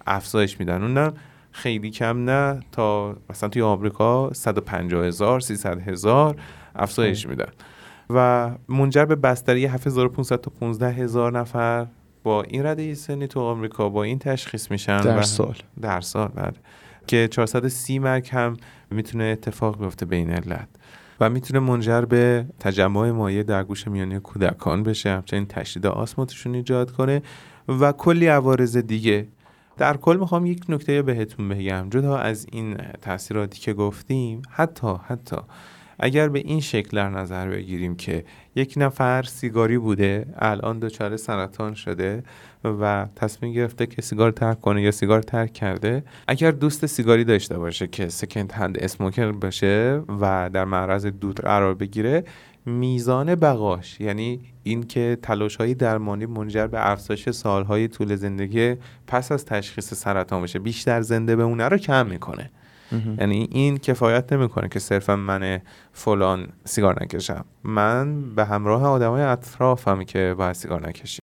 افزایش 0.08 0.60
میدن. 0.60 0.82
اونم 0.82 1.14
خیلی 1.52 1.90
کم 1.90 2.30
نه. 2.30 2.60
تا 2.72 3.16
مثلا 3.30 3.50
توی 3.50 3.62
آمریکا 3.62 4.34
150 4.34 5.06
هزار 5.06 5.40
300 5.40 5.80
هزار 5.80 6.36
افزایش 6.76 7.24
خب. 7.24 7.30
میدن. 7.30 7.52
و 8.10 8.52
منجر 8.68 9.06
به 9.06 9.16
بستری 9.16 9.66
7500 9.66 10.42
تا 10.42 10.52
15 10.60 10.90
هزار 10.92 11.40
نفر 11.40 11.88
با 12.24 12.44
این 12.44 12.66
رده 12.66 12.94
سنی 12.94 13.28
تو 13.28 13.40
آمریکا 13.40 13.90
با 13.90 14.04
این 14.04 14.20
تشخیص 14.20 14.72
میشن 14.72 15.02
در 15.02 15.22
سال. 15.22 15.56
در 15.82 16.02
سال 16.02 16.28
بعد 16.28 16.58
که 17.08 17.28
430 17.28 18.00
مرگ 18.00 18.30
هم 18.32 18.58
می‌تونه 18.92 19.24
اتفاق 19.24 19.80
بیفته 19.80 20.06
به 20.06 20.16
این 20.16 20.32
علت. 20.32 20.68
و 21.20 21.30
می‌تونه 21.30 21.60
منجر 21.60 22.02
به 22.02 22.46
تجمع 22.60 23.12
مایع 23.12 23.44
در 23.44 23.64
گوش 23.64 23.88
میانی 23.88 24.20
کودکان 24.20 24.84
بشه. 24.84 25.10
همچنین 25.10 25.46
تشدید 25.46 25.88
آسماتشون 25.88 26.56
ایجاد 26.56 26.92
کنه. 26.92 27.22
و 27.68 27.92
کلی 27.92 28.28
عوارض 28.28 28.78
دیگه 28.78 29.28
در 29.80 29.98
کل 29.98 30.18
می‌خوام 30.18 30.46
یک 30.46 30.64
نکته 30.70 31.02
بهتون 31.02 31.50
بگم. 31.50 31.88
جدا 31.90 32.18
از 32.18 32.48
این 32.52 32.78
تاثیراتی 33.02 33.60
که 33.60 33.74
گفتیم 33.74 34.42
حتی 34.50 34.94
حتی 35.08 35.38
اگر 36.00 36.30
به 36.30 36.40
این 36.40 36.60
شکل 36.60 36.98
در 36.98 37.10
نظر 37.10 37.50
بگیریم 37.50 37.96
که 37.96 38.26
یک 38.56 38.74
نفر 38.78 39.24
سیگاری 39.24 39.78
بوده 39.78 40.26
الان 40.38 40.80
دچار 40.80 41.18
سرطان 41.18 41.74
شده 41.74 42.24
و 42.64 43.08
تصمیم 43.16 43.54
گرفته 43.54 43.86
که 43.88 44.02
سیگار 44.02 44.32
ترک 44.32 44.62
کنه 44.62 44.82
یا 44.82 44.92
سیگار 44.92 45.22
ترک 45.22 45.54
کرده 45.54 46.04
اگر 46.28 46.52
دوست 46.52 46.86
سیگاری 46.86 47.24
داشته 47.24 47.58
باشه 47.58 47.88
که 47.88 48.10
سکند 48.10 48.52
هند 48.52 48.78
اسموکر 48.80 49.32
باشه 49.32 50.02
و 50.22 50.50
در 50.54 50.66
معرض 50.66 51.06
دود 51.06 51.40
قرار 51.40 51.74
بگیره 51.74 52.24
میزان 52.66 53.36
بقاش 53.36 54.00
یعنی 54.00 54.42
اینکه 54.64 55.18
تلاش 55.22 55.56
های 55.56 55.74
درمانی 55.74 56.26
منجر 56.26 56.68
به 56.68 56.92
افزایش 56.92 57.30
سالهای 57.30 57.88
طول 57.88 58.16
زندگی 58.16 58.76
پس 59.08 59.32
از 59.32 59.46
تشخیص 59.46 59.94
سرطان 59.94 60.42
بشه 60.42 60.60
بیشتر 60.60 61.02
زنده 61.02 61.36
بمونه 61.36 61.68
رو 61.68 61.78
کم 61.78 62.08
می‌کنه. 62.08 62.52
یعنی 63.20 63.48
این 63.52 63.78
کفایت 63.78 64.34
نمی‌کنه 64.34 64.70
که 64.70 64.80
صرفا 64.80 65.16
من 65.16 65.62
فلان 65.94 66.48
سیگار 66.66 67.04
نکشم. 67.04 67.46
من 67.64 68.36
به 68.36 68.46
همراه 68.46 68.86
آدمای 68.86 69.22
اطرافم 69.22 70.04
که 70.04 70.36
باید 70.38 70.54
سیگار 70.54 70.88
نکشیم 70.88 71.20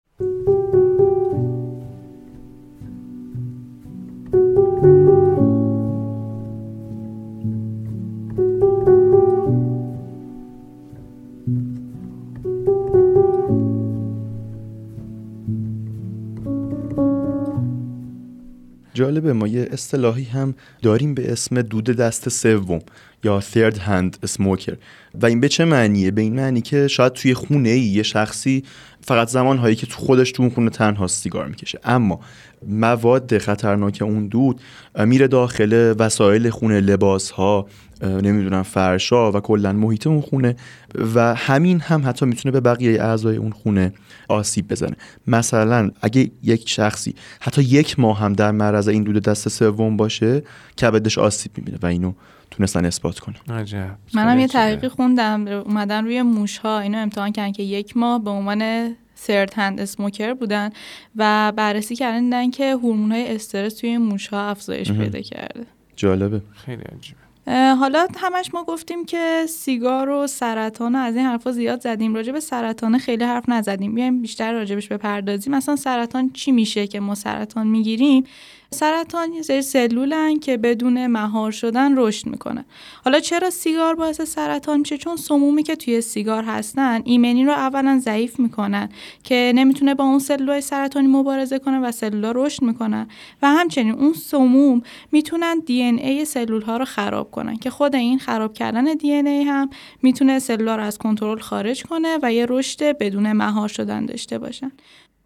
جالبه 19.21 19.33
ما 19.33 19.47
یه 19.47 19.69
اصطلاحی 19.73 20.25
هم 20.25 20.55
داریم 20.83 21.15
به 21.15 21.33
اسم 21.33 21.63
دود 21.63 21.85
دست 21.85 22.29
سوم 22.29 22.81
یا 23.25 23.41
third 23.41 23.75
hand 23.75 24.29
smoker. 24.29 24.75
و 25.15 25.27
این 25.27 25.41
به 25.41 25.49
چه 25.49 25.65
معنیه؟ 25.65 26.11
به 26.11 26.23
این 26.23 26.35
معنی 26.35 26.61
که 26.61 26.89
شاید 26.89 27.13
توی 27.13 27.35
خونه 27.35 27.69
ای 27.69 27.81
یه 27.81 28.03
شخصی 28.03 28.65
فقط 29.03 29.29
زمان 29.29 29.59
هایی 29.59 29.77
که 29.77 29.87
تو 29.87 29.97
خودش 29.97 30.33
تو 30.33 30.43
اون 30.43 30.53
خونه 30.53 30.71
تنها 30.71 31.07
سیگار 31.07 31.47
می‌کشه. 31.47 31.81
اما 31.85 32.21
مواد 32.69 33.39
خطرناک 33.39 33.99
اون 34.03 34.29
دود 34.29 34.61
میره 34.99 35.29
داخل 35.29 35.95
وسایل 35.99 36.51
خونه 36.51 36.81
لباس 36.81 37.31
ها 37.31 37.67
نمی‌دونم 38.03 38.63
فرشا 38.63 39.33
و 39.33 39.41
کلا 39.41 39.73
محیط 39.73 40.07
اون 40.07 40.21
خونه 40.21 40.57
و 41.15 41.35
همین 41.35 41.81
هم 41.81 42.03
حتی 42.09 42.27
می‌تونه 42.27 42.53
به 42.53 42.61
بقیه 42.61 43.03
اعضای 43.03 43.37
اون 43.37 43.51
خونه 43.51 43.93
آسیب 44.29 44.69
بزنه. 44.69 44.97
مثلا 45.27 45.91
اگه 46.03 46.31
یک 46.43 46.69
شخصی 46.69 47.15
حتی 47.41 47.63
یک 47.63 48.01
ماه 48.01 48.19
هم 48.19 48.33
در 48.33 48.51
معرض 48.51 48.89
این 48.89 49.03
دود 49.03 49.23
دست 49.23 49.49
سوم 49.49 49.97
باشه 49.97 50.43
کبدش 50.81 51.19
آسیب 51.19 51.53
می‌بینه 51.57 51.79
و 51.83 51.87
اینو 51.87 52.13
تونستن 52.51 52.85
اثبات 52.85 53.19
کنن 53.19 53.59
عجب. 53.59 53.97
منم 54.15 54.39
یه 54.39 54.47
تحقیقی 54.47 54.89
خوندم. 54.89 55.49
اومدن 55.49 56.05
روی 56.05 56.23
موش 56.23 56.59
ها 56.59 56.81
اینو 56.81 56.99
امتحان 56.99 57.33
کردن 57.33 57.53
که 57.53 57.63
یک 57.63 57.97
ماه 57.97 58.25
به 58.25 58.31
عنوان 58.31 58.95
سرد 59.15 59.55
هند 59.55 59.81
اسموکر 59.81 60.35
بودن 60.35 60.71
و 61.17 61.53
بررسی 61.57 61.97
کردن 61.97 62.51
که 62.51 62.73
هورمون 62.73 63.13
های 63.13 63.35
استرس 63.35 63.75
توی 63.75 63.99
موش 63.99 64.29
ها 64.29 64.51
افزایش 64.51 64.93
پیدا 64.93 65.21
کرده. 65.21 65.67
جالبه. 65.97 66.43
خیلی 66.55 66.83
عجیبه. 66.83 67.21
حالا 67.79 68.07
همش 68.17 68.55
ما 68.55 68.65
گفتیم 68.65 69.05
که 69.05 69.47
سیگار 69.49 70.09
و 70.09 70.27
سرطان 70.27 70.95
از 70.95 71.17
این 71.17 71.27
حرفا 71.27 71.53
زیاد 71.53 71.81
زدیم. 71.81 72.15
راجع 72.15 72.33
به 72.33 72.41
سرطان 72.41 72.99
خیلی 72.99 73.25
حرف 73.25 73.49
نزدیم. 73.49 73.95
بیایم 73.95 74.23
بیشتر 74.23 74.53
راجبش 74.53 74.89
بپردازیم. 74.89 75.55
مثلا 75.55 75.77
سرطان 75.77 76.31
چی 76.33 76.53
میشه 76.53 76.87
که 76.87 77.01
ما 77.01 77.15
سرطان 77.15 77.67
می‌گیریم؟ 77.67 78.25
سرطان 78.75 79.33
یه 79.33 79.43
سری 79.43 79.63
سلولن 79.63 80.39
که 80.39 80.57
بدون 80.57 81.07
مهار 81.07 81.51
شدن 81.51 81.99
رشد 81.99 82.27
می‌کنه. 82.27 82.65
حالا 83.05 83.21
چرا 83.21 83.51
سیگار 83.51 83.95
باعث 83.95 84.21
سرطان 84.21 84.79
میشه؟ 84.81 84.99
چون 84.99 85.17
سمومی 85.17 85.63
که 85.63 85.77
توی 85.77 86.01
سیگار 86.01 86.45
هستن 86.45 87.03
ایمنی 87.05 87.45
رو 87.45 87.53
اولا 87.53 88.01
ضعیف 88.05 88.41
می‌کنن 88.41 88.89
که 89.25 89.53
نمی‌تونه 89.55 89.95
با 89.95 90.05
اون 90.05 90.19
سلولای 90.19 90.61
سرطانی 90.61 91.07
مبارزه 91.07 91.59
کنه 91.59 91.79
و 91.79 91.93
سلولا 91.93 92.33
رشد 92.33 92.63
می‌کنن. 92.63 93.09
و 93.43 93.49
همچنین 93.49 93.95
اون 93.95 94.13
سموم 94.13 94.83
می‌تونن 95.13 95.63
دی 95.67 95.83
ان 95.83 95.99
ای 95.99 96.25
سلول 96.25 96.63
ها 96.63 96.77
رو 96.77 96.85
خراب 96.85 97.31
کنن 97.31 97.57
که 97.57 97.71
خود 97.71 97.95
این 97.95 98.19
خراب 98.19 98.55
کردن 98.55 98.85
دی 98.85 99.15
ان 99.15 99.27
ای 99.27 99.43
هم 99.43 99.71
می‌تونه 100.03 100.39
سلولا 100.39 100.77
رو 100.77 100.83
از 100.83 100.99
کنترل 100.99 101.39
خارج 101.39 101.83
کنه 101.83 102.19
و 102.23 102.33
یه 102.33 102.47
رشد 102.49 102.99
بدون 102.99 103.33
مهار 103.33 103.69
شدن 103.69 104.07
داشته 104.07 104.39
باشن. 104.39 104.73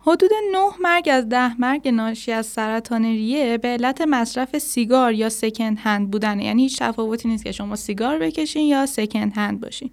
حدود 0.06 0.30
9 0.52 0.58
مرگ 0.80 1.08
از 1.12 1.28
10 1.28 1.60
مرگ 1.60 1.88
ناشی 1.88 2.32
از 2.32 2.46
سرطان 2.46 3.04
ریه 3.04 3.58
به 3.58 3.68
علت 3.68 4.00
مصرف 4.00 4.58
سیگار 4.58 5.12
یا 5.12 5.28
سکند 5.28 5.78
هند 5.80 6.10
بودن 6.10 6.40
یعنی 6.40 6.62
هیچ 6.62 6.78
تفاوتی 6.78 7.28
نیست 7.28 7.44
که 7.44 7.52
شما 7.52 7.76
سیگار 7.76 8.18
بکشین 8.18 8.66
یا 8.66 8.86
سکند 8.86 9.32
هند 9.36 9.60
باشین. 9.60 9.90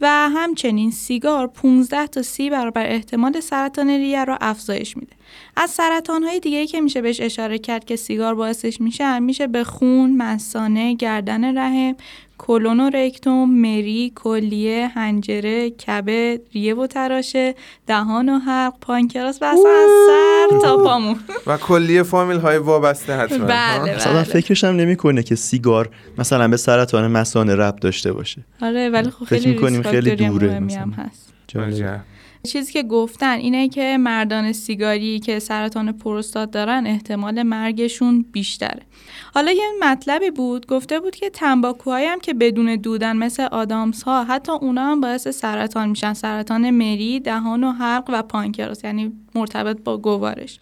و 0.00 0.08
همچنین 0.08 0.90
سیگار 0.90 1.46
15 1.46 2.06
تا 2.06 2.22
30 2.22 2.50
برابر 2.50 2.86
احتمال 2.86 3.40
سرطان 3.40 3.90
ریه 3.90 4.24
را 4.24 4.38
افزایش 4.40 4.96
میده. 4.96 5.12
از 5.56 5.70
سرطان 5.70 6.22
های 6.22 6.40
دیگه 6.40 6.66
که 6.66 6.80
میشه 6.80 7.02
بهش 7.02 7.20
اشاره 7.20 7.58
کرد 7.58 7.84
که 7.84 7.96
سیگار 7.96 8.34
باعثش 8.34 8.80
میشه 8.80 9.18
میشه 9.18 9.46
به 9.46 9.64
خون، 9.64 10.16
مسانه، 10.16 10.94
گردن 10.94 11.58
رحم، 11.58 11.96
کلون 12.42 12.80
و 12.80 12.90
رکتوم، 12.90 13.60
مری، 13.60 14.12
کلیه، 14.14 14.90
هنجره، 14.94 15.70
کبد، 15.70 16.40
ریه 16.52 16.74
و 16.74 16.86
تراشه، 16.86 17.54
دهان 17.86 18.28
و 18.28 18.38
حلق، 18.38 18.74
پانکراس 18.80 19.42
و 19.42 19.44
اصلا 19.44 19.70
از 19.84 19.90
سر 20.06 20.58
تا 20.62 20.76
پامون 20.76 21.16
و 21.46 21.56
کلیه 21.56 22.02
فامیل 22.02 22.38
های 22.38 22.58
وابسته 22.58 23.16
حتما 23.16 23.46
بله 23.46 23.96
بله. 23.96 24.22
فکرش 24.22 24.64
هم 24.64 24.76
نمی‌کنه 24.76 25.22
که 25.22 25.34
سیگار 25.34 25.90
مثلا 26.18 26.48
به 26.48 26.56
سرطان 26.56 27.10
مثانه 27.10 27.54
ربط 27.54 27.80
داشته 27.80 28.12
باشه 28.12 28.44
آره 28.62 28.90
ولی 28.90 29.10
خب 29.10 29.24
خیلی 29.24 29.46
می‌کنیم 29.46 29.80
ریسک 29.80 29.90
خیلی 29.90 30.16
دوره. 30.16 30.52
هم 30.52 30.90
هست 30.90 31.32
عجب. 31.56 32.00
چیزی 32.42 32.72
که 32.72 32.82
گفتن 32.82 33.38
اینه 33.38 33.68
که 33.68 33.98
مردان 34.00 34.52
سیگاری 34.52 35.18
که 35.18 35.38
سرطان 35.38 35.92
پروستات 35.92 36.50
دارن 36.50 36.86
احتمال 36.86 37.42
مرگشون 37.42 38.24
بیشتره. 38.32 38.82
حالا 39.34 39.52
یه 39.52 39.64
مطلبی 39.82 40.30
بود 40.30 40.66
گفته 40.66 41.00
بود 41.00 41.16
که 41.16 41.30
تنباکوهایی 41.30 42.06
هم 42.06 42.20
که 42.20 42.34
بدون 42.34 42.76
دودن 42.76 43.16
مثل 43.16 43.42
آدامس 43.42 44.02
ها 44.02 44.24
حتی 44.24 44.52
اونا 44.52 44.86
هم 44.86 45.00
باعث 45.00 45.28
سرطان 45.28 45.88
میشن 45.88 46.12
سرطان 46.12 46.70
مری، 46.70 47.20
دهان 47.20 47.64
و 47.64 47.72
حلق 47.72 48.04
و 48.08 48.22
پانکراس 48.22 48.84
یعنی 48.84 49.12
مرتبط 49.34 49.80
با 49.84 49.98
گوارش. 49.98 50.60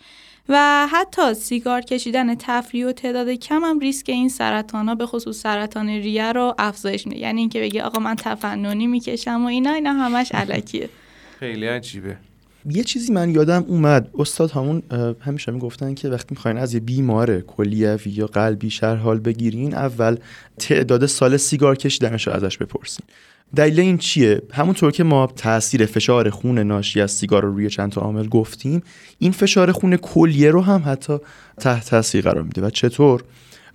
و 0.48 0.86
حتی 0.90 1.34
سیگار 1.34 1.80
کشیدن 1.80 2.34
تفریح 2.34 2.86
و 2.86 2.92
تعداد 2.92 3.28
کم 3.28 3.64
هم 3.64 3.78
ریسک 3.78 4.08
این 4.08 4.28
سرطان 4.28 4.88
ها 4.88 4.94
به 4.94 5.06
خصوص 5.06 5.40
سرطان 5.40 5.88
ریه 5.88 6.32
رو 6.32 6.54
افزایش 6.58 7.06
میده. 7.06 7.20
یعنی 7.20 7.40
اینکه 7.40 7.60
بگی 7.60 7.80
آقا 7.80 7.98
من 7.98 8.14
تفننی 8.14 8.86
می‌کشم 8.86 9.44
و 9.44 9.46
اینا 9.46 9.72
اینا 9.72 9.92
همش 9.92 10.32
علکیه. 10.34 10.88
خیلی 11.38 11.66
عجیبه. 11.66 12.16
یه 12.70 12.84
چیزی 12.84 13.12
من 13.12 13.30
یادم 13.30 13.64
اومد. 13.68 14.10
استاد 14.18 14.50
همون 14.50 14.82
همیشه 15.20 15.52
می‌گفتن 15.52 15.94
که 15.94 16.08
وقتی 16.08 16.26
می‌خواین 16.30 16.56
از 16.58 16.74
یه 16.74 16.80
بیمار 16.80 17.40
کلیوی 17.40 18.10
یا 18.10 18.26
قلبی 18.26 18.70
شهر 18.70 18.94
حال 18.94 19.18
بگیرین 19.18 19.74
اول 19.74 20.16
تعداد 20.58 21.06
سال 21.06 21.36
سیگار 21.36 21.76
کشیدنش 21.76 22.26
رو 22.26 22.32
ازش 22.32 22.58
بپرسین. 22.58 23.06
دلیل 23.56 23.80
این 23.80 23.98
چیه؟ 23.98 24.42
همونطور 24.52 24.92
که 24.92 25.04
ما 25.04 25.26
تاثیر 25.36 25.86
فشار 25.86 26.30
خون 26.30 26.58
ناشی 26.58 27.00
از 27.00 27.10
سیگار 27.10 27.42
رو 27.42 27.52
روی 27.52 27.70
چند 27.70 27.92
تا 27.92 28.00
عامل 28.00 28.28
گفتیم 28.28 28.82
این 29.18 29.32
فشار 29.32 29.72
خون 29.72 29.96
کلیه 29.96 30.50
رو 30.50 30.62
هم 30.62 30.82
حتی 30.86 31.18
تحت 31.58 31.90
تاثیر 31.90 32.24
قرار 32.24 32.42
میده. 32.42 32.62
و 32.62 32.70
چطور؟ 32.70 33.24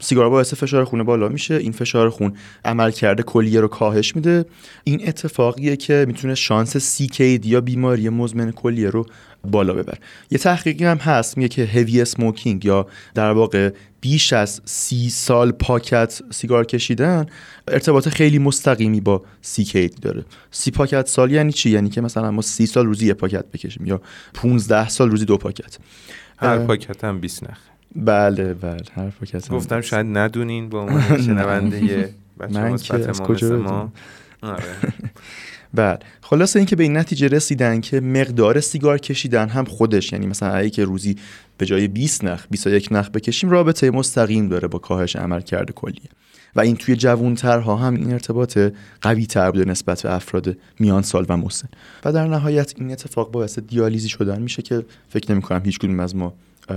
سیگار 0.04 0.30
باعث 0.30 0.54
فشار 0.54 0.84
خون 0.84 1.04
بالا 1.04 1.30
میشه 1.30 1.56
این 1.56 1.72
فشار 1.72 2.10
خون 2.10 2.34
عمل 2.66 2.92
کرده 2.92 3.24
کلیه 3.24 3.60
رو 3.60 3.68
کاهش 3.68 4.16
میده. 4.16 4.46
این 4.84 5.08
اتفاقیه 5.08 5.76
که 5.76 6.06
می‌تونه 6.08 6.36
شانس 6.36 6.78
سیکید 6.78 7.46
یا 7.46 7.62
بیماری 7.62 8.10
مزمن 8.10 8.52
کلیه 8.52 8.90
رو 8.90 9.06
بالا 9.44 9.74
ببر 9.74 9.98
یه 10.32 10.38
تحقیقی 10.38 10.86
هم 10.86 10.98
هست 10.98 11.38
میگه 11.38 11.48
که 11.48 11.66
هوی 11.66 12.02
اسموکینگ 12.02 12.66
یا 12.66 12.88
در 13.16 13.32
واقع 13.32 13.70
بیش 14.02 14.34
از 14.34 14.62
سی 14.66 15.10
سال 15.10 15.52
پاکت 15.52 16.22
سیگار 16.32 16.66
کشیدن 16.66 17.26
ارتباط 17.68 18.10
خیلی 18.10 18.40
مستقیمی 18.40 19.02
با 19.02 19.24
سیکید 19.42 20.00
داره. 20.00 20.26
سی 20.52 20.72
پاکت 20.72 21.08
سال 21.08 21.32
یعنی 21.32 21.52
چی؟ 21.52 21.70
یعنی 21.70 21.90
که 21.90 22.02
مثلا 22.02 22.32
ما 22.32 22.42
سی 22.42 22.66
سال 22.66 22.86
روزی 22.86 23.08
یه 23.08 23.14
پاکت 23.14 23.46
بکشیم 23.46 23.86
یا 23.86 24.02
15 24.34 24.90
سال 24.90 25.12
روزی 25.12 25.26
دو 25.26 25.38
پاکت. 25.38 25.78
هر 26.38 26.58
پاکت 26.58 27.04
هم 27.04 27.20
20 27.20 27.44
نخ 27.44 27.73
بله 27.96 28.54
بله 28.54 28.84
هر 28.96 29.10
پاکت 29.10 29.50
گفتم 29.50 29.82
شاید 29.82 30.06
ندونین 30.10 30.70
به 30.70 30.82
عنوان 30.82 31.22
شنونده 31.26 32.10
من 32.50 32.78
که 32.78 33.10
از 33.10 33.22
کجا 33.22 33.58
ما 33.58 33.92
آره. 34.42 34.64
بله 35.74 36.00
خلاصه 36.22 36.60
اینکه 36.60 36.76
به 36.76 36.84
این 36.84 36.98
نتیجه 36.98 37.28
رسیدن 37.28 37.82
که 37.82 38.00
مقدار 38.00 38.60
سیگار 38.60 38.98
کشیدن 38.98 39.50
هم 39.50 39.66
خودش 39.66 40.14
یعنی 40.14 40.28
مثلا 40.28 40.50
اگه 40.50 40.70
که 40.70 40.86
روزی 40.86 41.16
به 41.58 41.66
جای 41.66 41.88
20 41.88 42.24
نخ 42.24 42.48
21 42.50 42.88
نخ 42.92 43.10
بکشیم 43.10 43.50
رابطه 43.50 43.92
مستقیم 43.92 44.50
داره 44.50 44.68
با 44.68 44.80
کاهش 44.80 45.16
عملکرد 45.16 45.74
کلیه. 45.74 46.10
و 46.56 46.62
این 46.62 46.76
توی 46.76 46.96
جوونترها 46.96 47.76
هم 47.76 47.96
این 47.96 48.14
ارتباط 48.14 48.60
قوی 49.02 49.26
تر 49.26 49.52
بوده 49.52 49.66
نسبت 49.66 50.04
به 50.04 50.14
افراد 50.14 50.58
میان 50.80 51.02
سال 51.02 51.26
و 51.30 51.38
مسن. 51.38 51.68
و 52.06 52.14
در 52.14 52.28
نهایت 52.28 52.74
این 52.78 52.92
اتفاق 52.92 53.32
باعث 53.32 53.60
دیالیزی 53.60 54.10
شدن 54.10 54.42
میشه 54.42 54.62
که 54.62 54.86
فکر 55.10 55.32
نمی 55.32 55.42
کنم 55.42 55.62
هیچ 55.66 55.80
کدوم 55.80 56.00
از 56.00 56.16
ما 56.16 56.34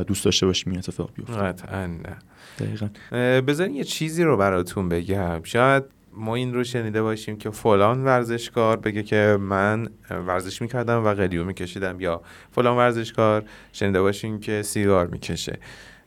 دوست 0.07 0.25
داشته 0.25 0.47
باشیم 0.47 0.71
این 0.71 0.79
اتفاق 0.79 1.11
بیفته. 1.15 1.33
قطعا. 1.33 1.87
نه 1.87 3.41
بذارین 3.41 3.75
یه 3.75 3.85
چیزی 3.85 4.23
رو 4.23 4.37
براتون 4.37 4.89
بگم. 4.89 5.41
شاید 5.43 5.85
ما 6.19 6.35
این 6.35 6.55
رو 6.55 6.65
شنیده 6.65 7.03
باشیم 7.03 7.37
که 7.37 7.51
فلان 7.51 8.05
ورزشکار 8.05 8.77
بگه 8.77 9.03
که 9.03 9.39
من 9.41 9.89
ورزش 10.11 10.63
می‌کردم 10.63 11.05
و 11.05 11.15
قلیو 11.15 11.45
میکشیدم. 11.45 12.01
یا 12.01 12.23
فلان 12.51 12.77
ورزشکار 12.77 13.45
شنیده 13.73 14.01
باشیم 14.01 14.41
که 14.41 14.63
سیگار 14.63 15.07
می‌کشه. 15.07 15.59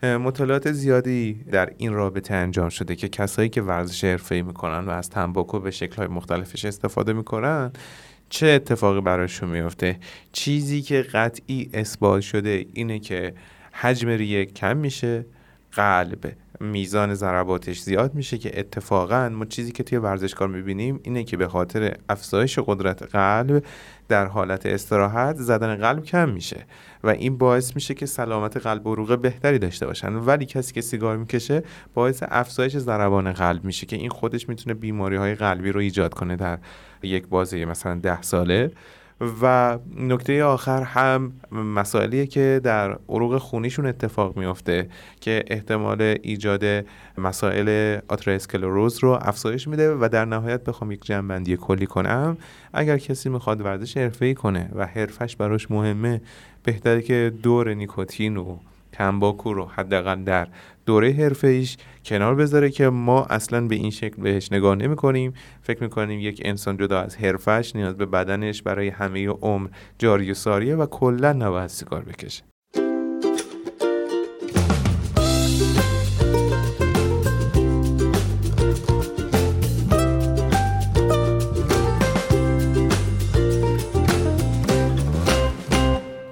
مطالعات 0.04 0.72
زیادی 0.72 1.34
در 1.34 1.74
این 1.78 1.94
رابطه 1.94 2.34
انجام 2.34 2.70
شده 2.70 2.96
که 2.96 3.10
کسایی 3.10 3.50
که 3.50 3.62
ورزش 3.62 4.04
حرفه‌ای 4.04 4.42
می‌کنن 4.42 4.86
و 4.86 4.90
از 4.90 5.10
تنباکو 5.10 5.60
به 5.60 5.72
شکل‌های 5.72 6.08
مختلفش 6.08 6.66
استفاده 6.66 7.14
می‌کنن 7.14 7.72
چه 8.30 8.48
اتفاقی 8.48 9.02
براشون 9.02 9.50
میفته 9.50 10.00
چیزی 10.32 10.82
که 10.82 11.02
قطعی 11.02 11.70
اثبات 11.74 12.22
شده 12.22 12.66
اینه 12.74 13.00
که 13.00 13.34
حجم 13.72 14.10
ریه 14.10 14.46
کم 14.46 14.78
میشه 14.78 15.26
قلب 15.72 16.34
میزان 16.60 17.14
ضرباتش 17.14 17.80
زیاد 17.80 18.16
میشه 18.16 18.38
که 18.38 18.60
اتفاقا 18.60 19.30
ما 19.30 19.46
چیزی 19.46 19.72
که 19.72 19.84
توی 19.84 19.98
ورزشکار 19.98 20.48
می‌بینیم 20.48 21.00
اینه 21.04 21.24
که 21.24 21.38
به 21.38 21.48
خاطر 21.48 21.96
افزایش 22.10 22.60
قدرت 22.60 23.16
قلب 23.16 23.64
در 24.08 24.26
حالت 24.26 24.66
استراحت 24.66 25.36
زدن 25.36 25.76
قلب 25.76 26.04
کم 26.04 26.30
میشه 26.30 26.66
و 27.04 27.10
این 27.10 27.38
باعث 27.38 27.76
میشه 27.76 27.94
که 27.94 28.06
سلامت 28.06 28.58
قلب 28.58 28.88
و 28.88 28.94
عروقه 28.94 29.16
بهتری 29.16 29.60
داشته 29.60 29.86
باشن. 29.86 30.14
ولی 30.14 30.46
کسی 30.46 30.74
که 30.74 30.82
سیگار 30.82 31.18
می‌کشه 31.18 31.64
باعث 31.94 32.24
افزایش 32.28 32.78
ضربان 32.78 33.34
قلب 33.34 33.64
میشه 33.64 33.86
که 33.86 33.96
این 33.96 34.10
خودش 34.10 34.50
می‌تونه 34.50 34.74
بیماری 34.74 35.16
های 35.16 35.36
قلبی 35.36 35.72
رو 35.72 35.80
ایجاد 35.80 36.14
کنه 36.14 36.36
در 36.36 36.60
یک 37.04 37.28
بازه 37.28 37.66
مثلا 37.66 37.96
ده 37.96 38.22
ساله. 38.22 38.72
و 39.42 39.78
نکته 39.98 40.44
آخر 40.44 40.84
هم 40.84 41.34
مسائلیه 41.52 42.26
که 42.26 42.62
در 42.64 42.98
عروق 43.10 43.38
خونیشون 43.38 43.86
اتفاق 43.86 44.38
میافته 44.38 44.90
که 45.22 45.44
احتمال 45.48 46.02
ایجاد 46.02 46.86
مسائل 47.18 48.00
آترواسکلروز 48.08 49.00
رو 49.04 49.20
افزایش 49.22 49.68
میده 49.68 49.96
و 49.96 50.10
در 50.12 50.26
نهایت 50.26 50.64
بخوام 50.64 50.92
یک 50.92 51.06
جنبندی 51.06 51.58
کلی 51.58 51.86
کنم. 51.86 52.38
اگر 52.74 52.98
کسی 52.98 53.30
می‌خواد 53.30 53.62
ورزش 53.62 53.98
حرفه‌ای 53.98 54.34
کنه 54.34 54.70
و 54.76 54.86
حرفش 54.86 55.36
براش 55.36 55.72
مهمه 55.72 56.22
بهتره 56.64 57.02
که 57.02 57.34
دور 57.44 57.74
نیکوتین 57.74 58.38
و 58.38 58.58
تنباکو 58.92 59.54
رو 59.54 59.66
حداقل 59.66 60.24
در 60.24 60.48
دوره 60.86 61.12
حرفه 61.12 61.48
ایش 61.48 61.78
کنار 62.06 62.36
بذاره 62.36 62.70
که 62.70 62.90
ما 62.90 63.26
اصلا 63.26 63.68
به 63.68 63.76
این 63.76 63.92
شکل 63.92 64.22
بهش 64.22 64.52
نگاه 64.52 64.76
نمی 64.76 64.96
کنیم 64.96 65.34
فکر 65.62 65.84
می‌کنیم 65.84 66.20
یک 66.20 66.42
انسان 66.46 66.78
جدا 66.78 67.00
از 67.00 67.18
حرفش 67.18 67.76
نیاز 67.76 67.98
به 67.98 68.06
بدنش 68.06 68.62
برای 68.62 68.88
همه 68.88 69.28
عمر 69.28 69.70
جاری 70.00 70.32
و 70.32 70.34
ساریه 70.34 70.76
و 70.76 70.86
کلا 70.86 71.34
نباید 71.34 71.68
سیگار 71.68 72.02
بکشه. 72.04 72.49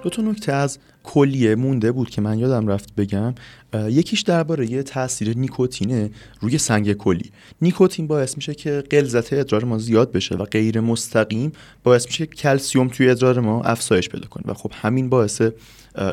دو 0.07 0.11
تا 0.11 0.21
نکته 0.21 0.53
از 0.53 0.79
کلیه 1.03 1.55
مونده 1.55 1.91
بود 1.91 2.09
که 2.09 2.21
من 2.21 2.39
یادم 2.39 2.67
رفت 2.67 2.95
بگم. 2.95 3.35
یکیش 3.73 4.21
درباره 4.21 4.71
یه 4.71 4.83
تاثیر 4.83 5.37
نیکوتینه 5.37 6.09
روی 6.41 6.57
سنگ 6.57 6.93
کلی. 6.93 7.31
نیکوتین 7.61 8.07
باعث 8.07 8.35
میشه 8.35 8.53
که 8.53 8.83
غلظت 8.91 9.33
ادرار 9.33 9.63
ما 9.63 9.77
زیاد 9.77 10.11
بشه 10.11 10.35
و 10.35 10.45
غیر 10.45 10.79
مستقیم 10.79 11.51
باعث 11.83 12.05
میشه 12.05 12.25
که 12.25 12.35
کلسیوم 12.35 12.87
توی 12.87 13.09
ادرار 13.09 13.39
ما 13.39 13.61
افزایش 13.61 14.09
پیدا 14.09 14.27
کنه 14.27 14.43
و 14.45 14.53
خب 14.53 14.71
همین 14.73 15.09
باعث 15.09 15.41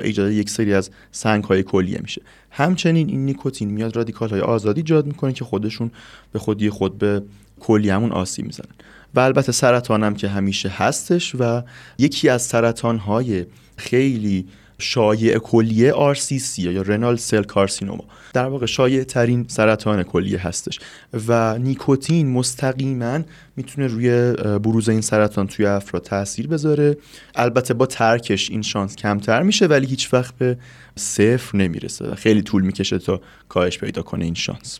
ایجاد 0.02 0.32
یک 0.32 0.50
سری 0.50 0.74
از 0.74 0.90
سنگ 1.12 1.44
های 1.44 1.62
کلیه 1.62 1.98
میشه. 2.02 2.22
همچنین 2.50 3.08
این 3.08 3.24
نیکوتین 3.24 3.70
میاد 3.70 3.96
رادیکال 3.96 4.30
های 4.30 4.40
آزادی 4.40 4.80
ایجاد 4.80 5.06
می‌کنه 5.06 5.32
که 5.32 5.44
خودشون 5.44 5.90
به 6.32 6.38
خودی 6.38 6.70
خود 6.70 6.98
به 6.98 7.22
کلیهمون 7.60 8.12
آسیب 8.12 8.46
می‌زنن. 8.46 8.74
و 9.14 9.20
البته 9.20 9.52
سرطان 9.52 10.02
هم 10.02 10.14
که 10.14 10.28
همیشه 10.28 10.68
هستش 10.68 11.34
و 11.34 11.62
یکی 11.98 12.28
از 12.28 12.42
سرطان 12.42 12.98
های 12.98 13.46
خیلی 13.76 14.46
شایع 14.78 15.38
کلیه 15.38 15.92
RCC 16.14 16.58
یا 16.58 16.82
رنال 16.82 17.16
سل 17.16 17.42
کارسینوما. 17.42 18.04
در 18.32 18.46
واقع 18.46 18.66
شایع 18.66 19.04
ترین 19.04 19.44
سرطان 19.48 20.02
کلیه 20.02 20.38
هستش 20.38 20.80
و 21.28 21.58
نیکوتین 21.58 22.30
مستقیما 22.30 23.20
می‌تونه 23.56 23.86
روی 23.86 24.32
بروز 24.58 24.88
این 24.88 25.00
سرطان 25.00 25.46
توی 25.46 25.66
افراد 25.66 26.02
تاثیر 26.02 26.46
بذاره. 26.46 26.96
البته 27.34 27.74
با 27.74 27.86
ترکش 27.86 28.50
این 28.50 28.62
شانس 28.62 28.96
کمتر 28.96 29.42
میشه 29.42 29.66
ولی 29.66 29.86
هیچ 29.86 30.14
وقت 30.14 30.34
به 30.38 30.58
صفر 30.96 31.58
نمی‌رسه 31.58 32.06
و 32.06 32.14
خیلی 32.14 32.42
طول 32.42 32.62
می‌کشه 32.62 32.98
تا 32.98 33.20
کاهش 33.48 33.78
پیدا 33.78 34.02
کنه 34.02 34.24
این 34.24 34.34
شانس. 34.34 34.78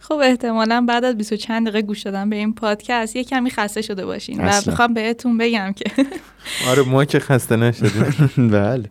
خب 0.00 0.14
احتمالا 0.14 0.84
بعد 0.88 1.04
از 1.04 1.16
20 1.16 1.34
چند 1.34 1.68
دقیقه 1.68 1.86
گوش 1.86 2.02
دادن 2.02 2.30
به 2.30 2.36
این 2.36 2.54
پادکست 2.54 3.16
یه 3.16 3.24
کمی 3.24 3.50
خسته 3.50 3.82
شده 3.82 4.06
باشین 4.06 4.44
و 4.44 4.60
بخوام 4.66 4.94
بهتون 4.94 5.38
بگم 5.38 5.72
که 5.72 5.84
آره 6.70 6.82
ما 6.82 7.04
که 7.04 7.18
خسته 7.18 7.56
نشدیم. 7.56 8.48
بله. 8.52 8.90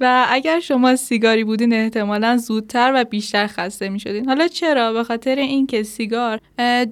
و 0.00 0.26
اگر 0.28 0.60
شما 0.60 0.96
سیگاری 0.96 1.44
بودین 1.44 1.72
احتمالا 1.72 2.36
زودتر 2.36 2.92
و 2.94 3.04
بیشتر 3.04 3.46
خسته 3.46 3.88
می 3.88 4.00
شدین 4.00 4.28
حالا 4.28 4.48
چرا؟ 4.48 4.92
به 4.92 5.04
خاطر 5.04 5.36
اینکه 5.36 5.82
سیگار 5.82 6.40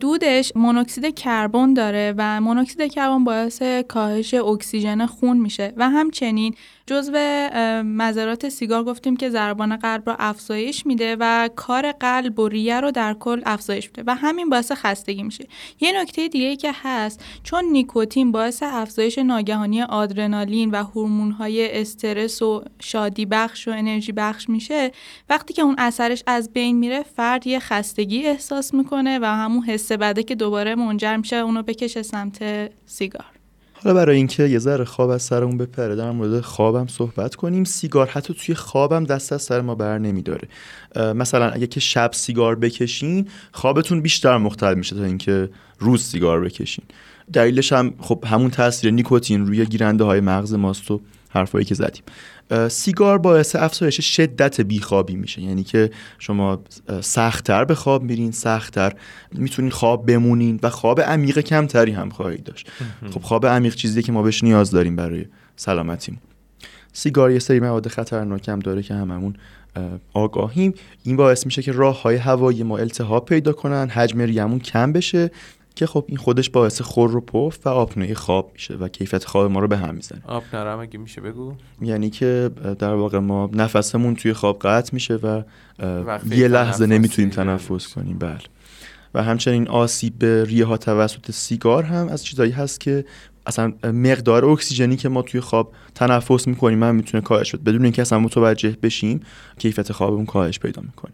دودش 0.01 0.53
مونوکسید 0.57 1.15
کربن 1.15 1.75
داره 1.75 2.15
و 2.17 2.41
مونوکسید 2.41 2.93
کربن 2.93 3.25
باعث 3.25 3.63
کاهش 3.89 4.35
اکسیژن 4.35 5.07
خون 5.07 5.37
میشه 5.37 5.73
و 5.77 5.91
همچنین 5.91 6.55
جزو 6.89 7.13
مذرات 7.85 8.49
سیگار 8.49 8.85
گفتیم 8.85 9.17
که 9.17 9.31
ضربان 9.31 9.77
قلب 9.77 10.11
رو 10.11 10.17
افزایش 10.19 10.87
میده 10.87 11.17
و 11.21 11.49
کار 11.57 11.93
قلب 11.93 12.39
و 12.39 12.49
ریه 12.49 12.81
رو 12.81 12.91
در 12.91 13.15
کل 13.15 13.43
افزایش 13.47 13.87
میده 13.87 14.03
و 14.07 14.15
همین 14.15 14.49
باعث 14.49 14.73
خستگی 14.73 15.23
میشه. 15.23 15.47
یه 15.81 16.03
نکته 16.03 16.29
دیگه 16.29 16.57
که 16.57 16.73
هست 16.75 17.25
چون 17.43 17.65
نیکوتین 17.65 18.33
باعث 18.33 18.63
افزایش 18.63 19.19
ناگهانی 19.19 19.83
آدرنالین 19.83 20.71
و 20.71 20.85
های 21.39 21.81
استرس 21.81 22.43
و 22.43 22.65
شادی 22.81 23.27
بخش 23.27 23.69
و 23.69 23.71
انرژی 23.71 24.13
بخش 24.13 24.49
میشه 24.49 24.93
وقتی 25.31 25.55
که 25.55 25.63
اون 25.63 25.75
اثرش 25.79 26.23
از 26.27 26.53
بین 26.53 26.77
میره 26.77 27.03
فرد 27.03 27.47
یه 27.47 27.59
خستگی 27.59 28.27
احساس 28.27 28.75
می‌کنه 28.75 29.19
و 29.19 29.25
همون 29.25 29.65
حس 29.65 29.93
بده 29.93 30.23
که 30.23 30.35
دوباره 30.35 30.75
منجر 30.75 31.17
میشه 31.17 31.37
اونو 31.37 31.63
بکشه 31.63 32.03
سمت 32.03 32.71
سیگار. 32.87 33.38
حالا 33.85 33.95
برای 33.95 34.17
اینکه 34.17 34.43
یه 34.43 34.59
ذره 34.59 34.85
خواب 34.85 35.11
از 35.11 35.23
سرمون 35.23 35.59
بپره 35.59 35.97
در 35.97 36.11
مورد 36.11 36.41
خوابم 36.41 36.87
صحبت 36.87 37.35
کنیم. 37.35 37.65
سیگار 37.65 38.07
حتی 38.07 38.35
توی 38.35 38.55
خوابم 38.55 39.05
دست 39.05 39.33
از 39.33 39.43
سر 39.43 39.61
ما 39.61 39.75
بر 39.75 39.99
نمیداره. 39.99 40.49
مثلا 40.97 41.51
اگه 41.51 41.67
که 41.67 41.81
شب 41.81 42.11
سیگار 42.13 42.55
بکشین 42.57 43.29
خوابتون 43.53 44.01
بیشتر 44.01 44.37
مختل 44.37 44.75
میشه 44.75 44.97
تا 44.97 45.05
اینکه 45.05 45.49
روز 45.79 46.03
سیگار 46.03 46.41
بکشین. 46.41 46.85
دلیلش 47.33 47.73
هم 47.73 47.95
خب 48.01 48.25
همون 48.27 48.51
تاثیر 48.51 48.91
نیکوتین 48.91 49.47
روی 49.47 49.67
گیرنده 49.67 50.05
های 50.05 50.21
مغز 50.21 50.55
ماست 50.55 50.91
و 50.91 51.01
حرفایی 51.29 51.65
که 51.65 51.75
زدیم. 51.75 52.03
سیگار 52.69 53.19
باعث 53.19 53.57
افزایش 53.57 54.17
شدت 54.17 54.61
بیخوابی 54.61 55.17
میشه. 55.17 55.43
یعنی 55.43 55.65
که 55.65 55.91
شما 56.19 56.63
سختتر 57.01 57.65
به 57.65 57.75
خواب 57.75 58.03
میرین 58.03 58.31
سختتر 58.31 58.93
می‌تونین 59.33 59.71
خواب 59.71 60.07
بمونین 60.07 60.61
و 60.63 60.71
خواب 60.71 61.01
عمیق 61.01 61.39
کمتری 61.39 61.93
هم 61.93 62.11
خواهید 62.11 62.45
داشت. 62.45 62.71
خب 63.11 63.21
خواب 63.23 63.47
عمیق 63.47 63.75
چیزی 63.75 64.03
که 64.03 64.13
ما 64.13 64.23
بهش 64.23 64.45
نیاز 64.45 64.71
داریم 64.71 64.97
برای 64.97 65.27
سلامتیمون. 65.57 66.21
سیگار 66.93 67.31
یه 67.31 67.39
سری 67.39 67.61
مواد 67.61 67.89
خطرناک 67.89 68.49
هم 68.49 68.59
داره 68.59 68.83
که 68.83 68.95
هممون 68.95 69.35
آگاهیم. 70.13 70.75
این 71.05 71.17
باعث 71.17 71.47
میشه 71.47 71.63
که 71.63 71.73
راه 71.73 72.03
های 72.03 72.17
هوایی 72.17 72.63
ما 72.63 72.79
التهاب 72.79 73.25
پیدا 73.25 73.53
کنن 73.53 73.89
حجم 73.89 74.21
ریمون 74.21 74.59
کم 74.59 74.93
بشه 74.93 75.31
که 75.79 75.87
خب 75.87 76.05
این 76.09 76.17
خودش 76.17 76.51
باعث 76.51 76.81
خور 76.83 77.17
و 77.17 77.21
پف 77.21 77.67
و 77.67 77.69
آپنه 77.69 78.15
خواب 78.15 78.51
میشه 78.53 78.75
و 78.75 78.89
کیفیت 78.89 79.25
خواب 79.25 79.51
ما 79.51 79.61
رو 79.61 79.69
به 79.69 79.77
هم 79.77 79.95
می‌زنه. 79.95 80.23
آپنه 80.27 80.61
هم 80.61 80.79
اگه 80.79 80.99
میشه 80.99 81.21
بگو. 81.21 81.55
یعنی 81.83 82.11
که 82.11 82.51
در 82.79 82.95
واقع 82.95 83.19
ما 83.19 83.51
نفسمون 83.53 84.15
توی 84.15 84.33
خواب 84.33 84.59
قطع 84.59 84.91
میشه 84.93 85.15
و 85.15 85.43
یه 86.31 86.49
لحظه 86.49 86.87
نمی‌تونیم 86.87 87.31
تنفس 87.31 87.95
کنیم 87.95 88.19
بله. 88.19 88.39
و 89.15 89.23
همچنین 89.23 89.69
آسیب 89.69 90.19
به 90.19 90.45
ریه 90.45 90.65
ها 90.65 90.77
توسط 90.77 91.31
سیگار 91.31 91.83
هم 91.83 92.09
از 92.09 92.25
چیزایی 92.25 92.53
هست 92.53 92.81
که 92.81 93.05
اصلا 93.47 93.73
مقدار 93.85 94.45
اکسیژنی 94.45 94.97
که 94.97 95.09
ما 95.09 95.23
توی 95.23 95.41
خواب 95.41 95.73
تنفس 95.95 96.49
می‌کنیم 96.49 96.83
هم 96.83 96.95
می‌تونه 96.95 97.23
کاهش 97.23 97.55
بده. 97.55 97.71
بدون 97.71 97.85
اینکه 97.85 98.03
اصلا 98.03 98.19
متوجه 98.19 98.77
بشیم 98.83 99.21
کیفیت 99.59 99.93
خوابمون 99.93 100.27
کاهش 100.27 100.59
پیدا 100.59 100.83
می‌کنه. 100.83 101.13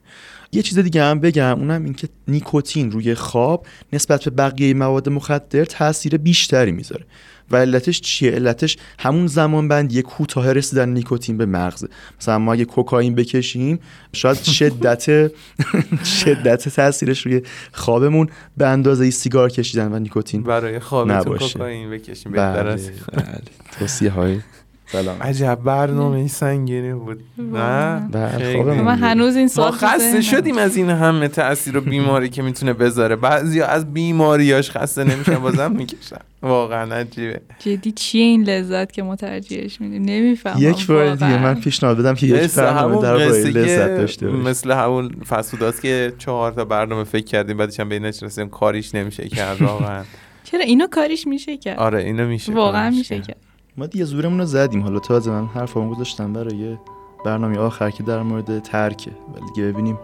یه 0.55 0.62
چیز 0.62 0.79
دیگه 0.79 1.03
هم 1.03 1.21
بگم 1.21 1.59
اونم 1.59 1.85
اینکه 1.85 2.09
نیکوتین 2.29 2.90
روی 2.90 3.14
خواب 3.14 3.67
نسبت 3.93 4.25
به 4.25 4.31
بقیه 4.31 4.75
مواد 4.75 5.09
مخدر 5.09 5.64
تاثیر 5.64 6.17
بیشتری 6.17 6.73
می‌ذاره. 6.73 7.05
و 7.51 7.57
علتش 7.57 8.01
چیه؟ 8.01 8.31
علتش 8.31 8.77
همون 8.99 9.27
زمان 9.27 9.69
بندی 9.69 10.03
کوتاه 10.03 10.53
رسیدن 10.53 10.88
نیکوتین 10.88 11.37
به 11.37 11.47
مغزه 11.47 11.88
مثلا 12.21 12.38
ما 12.38 12.53
اگه 12.53 12.64
کوکائین 12.64 13.14
بکشیم 13.14 13.79
شاید 14.12 14.43
شدت 14.43 15.31
شدت 16.21 16.69
تاثیرش 16.69 17.27
روی 17.27 17.43
خوابمون 17.73 18.29
به 18.57 18.67
اندازه 18.67 19.11
سیگار 19.11 19.51
کشیدن 19.51 19.93
و 19.93 19.99
نیکوتین 19.99 20.43
برای 20.43 20.79
خوابتون 20.79 21.38
کوکائین 21.38 21.90
بکشیم 21.90 22.33
بهتر 22.33 22.62
بله, 22.62 22.93
بله. 23.12 23.43
توصیه 23.79 24.11
های 24.11 24.40
سلام. 24.87 25.23
عجب 25.23 25.59
برنامه 25.64 26.16
این 26.16 26.29
سنگینی 26.29 26.92
بود. 26.92 27.20
نه؟ 27.38 28.09
بله، 28.12 28.83
من 28.83 28.99
هنوز 28.99 29.37
این 29.37 29.51
ما 29.57 29.70
خسته 29.70 30.20
شدیم 30.20 30.59
از 30.59 30.77
این 30.77 30.90
همه 30.90 31.29
تاثیر 31.29 31.77
و 31.77 31.81
بیماری 31.81 32.29
که 32.29 32.42
می‌تونه 32.42 32.73
بذاره. 32.73 33.16
بعضی 33.16 33.61
از 33.61 33.92
بیماریاش 33.92 34.70
خسته 34.70 35.05
نمیشن 35.05 35.38
بازم 35.38 35.73
می‌کشن. 35.73 36.16
واقعا 36.42 36.94
عجیبه. 36.94 37.40
جدی 37.59 37.92
چیه 37.92 38.23
این 38.23 38.42
لذت 38.42 38.92
که 38.92 39.03
ما 39.03 39.16
ترجیحش 39.16 39.81
میدیم؟ 39.81 40.03
نمی‌فهمم 40.03 40.70
یک 40.70 40.87
بار 40.87 41.14
دیگه 41.14 41.42
من 41.42 41.55
پیشنهاد 41.55 41.99
بدم 41.99 42.14
که 42.14 42.27
یک 42.27 42.55
برنامه 42.55 43.03
در 43.03 43.16
لذت 43.16 43.97
داشته 43.97 44.29
باشه 44.29 44.38
مثل 44.38 44.73
همون 44.73 45.11
فسوداست 45.29 45.83
که 45.83 46.12
چهار 46.18 46.53
تا 46.53 46.64
برنامه 46.64 47.05
فکر 47.05 47.25
کردیم 47.25 47.57
بعدش 47.57 47.81
هم 47.81 47.88
به 47.88 47.94
این 47.94 48.05
رسیدیم 48.05 48.49
کاریش 48.49 48.94
نمیشه 48.94 49.29
کرد 49.29 49.62
واقعا. 49.62 50.03
چرا 50.51 50.61
اینو 50.61 50.87
کاریش 50.87 51.27
میشه 51.27 51.57
کرد؟ 51.57 51.79
آره 51.79 52.03
اینو 52.03 52.27
میشه 52.27 52.53
واقعا 52.53 52.90
میشه 52.90 53.20
کرد. 53.20 53.37
ما 53.77 53.87
دیگه 53.87 54.05
زورمون 54.05 54.39
رو 54.39 54.45
زدیم. 54.45 54.83
حالا 54.83 54.99
تازه 54.99 55.31
من 55.31 55.47
حرفامو 55.47 55.95
گذاشتم 55.95 56.33
برای 56.33 56.79
برنامه 57.25 57.59
آخر 57.59 57.91
که 57.91 58.03
در 58.03 58.23
مورد 58.23 58.59
ترکه. 58.59 59.11
ولی 59.35 59.47
دیگه 59.55 59.73
ببینیم 59.73 59.99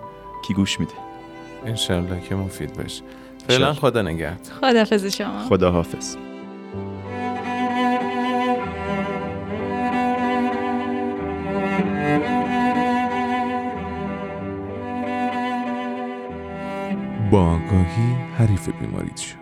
کی 0.47 0.55
گوش 0.55 0.81
میده. 0.81 0.93
انشالله 1.67 2.21
که 2.21 2.35
مفید 2.35 2.77
باشه. 2.77 3.03
فعلا 3.49 3.73
خدا 3.73 4.03
نگهد 4.03 4.49
خداحافظ 4.61 5.07
شما. 5.07 5.39
خدا 5.49 5.71
حافظ 5.71 6.17
با 17.31 17.43
آگاهی 17.43 18.17
حریف 18.39 18.69
بیماریت 18.69 19.17
شد 19.17 19.40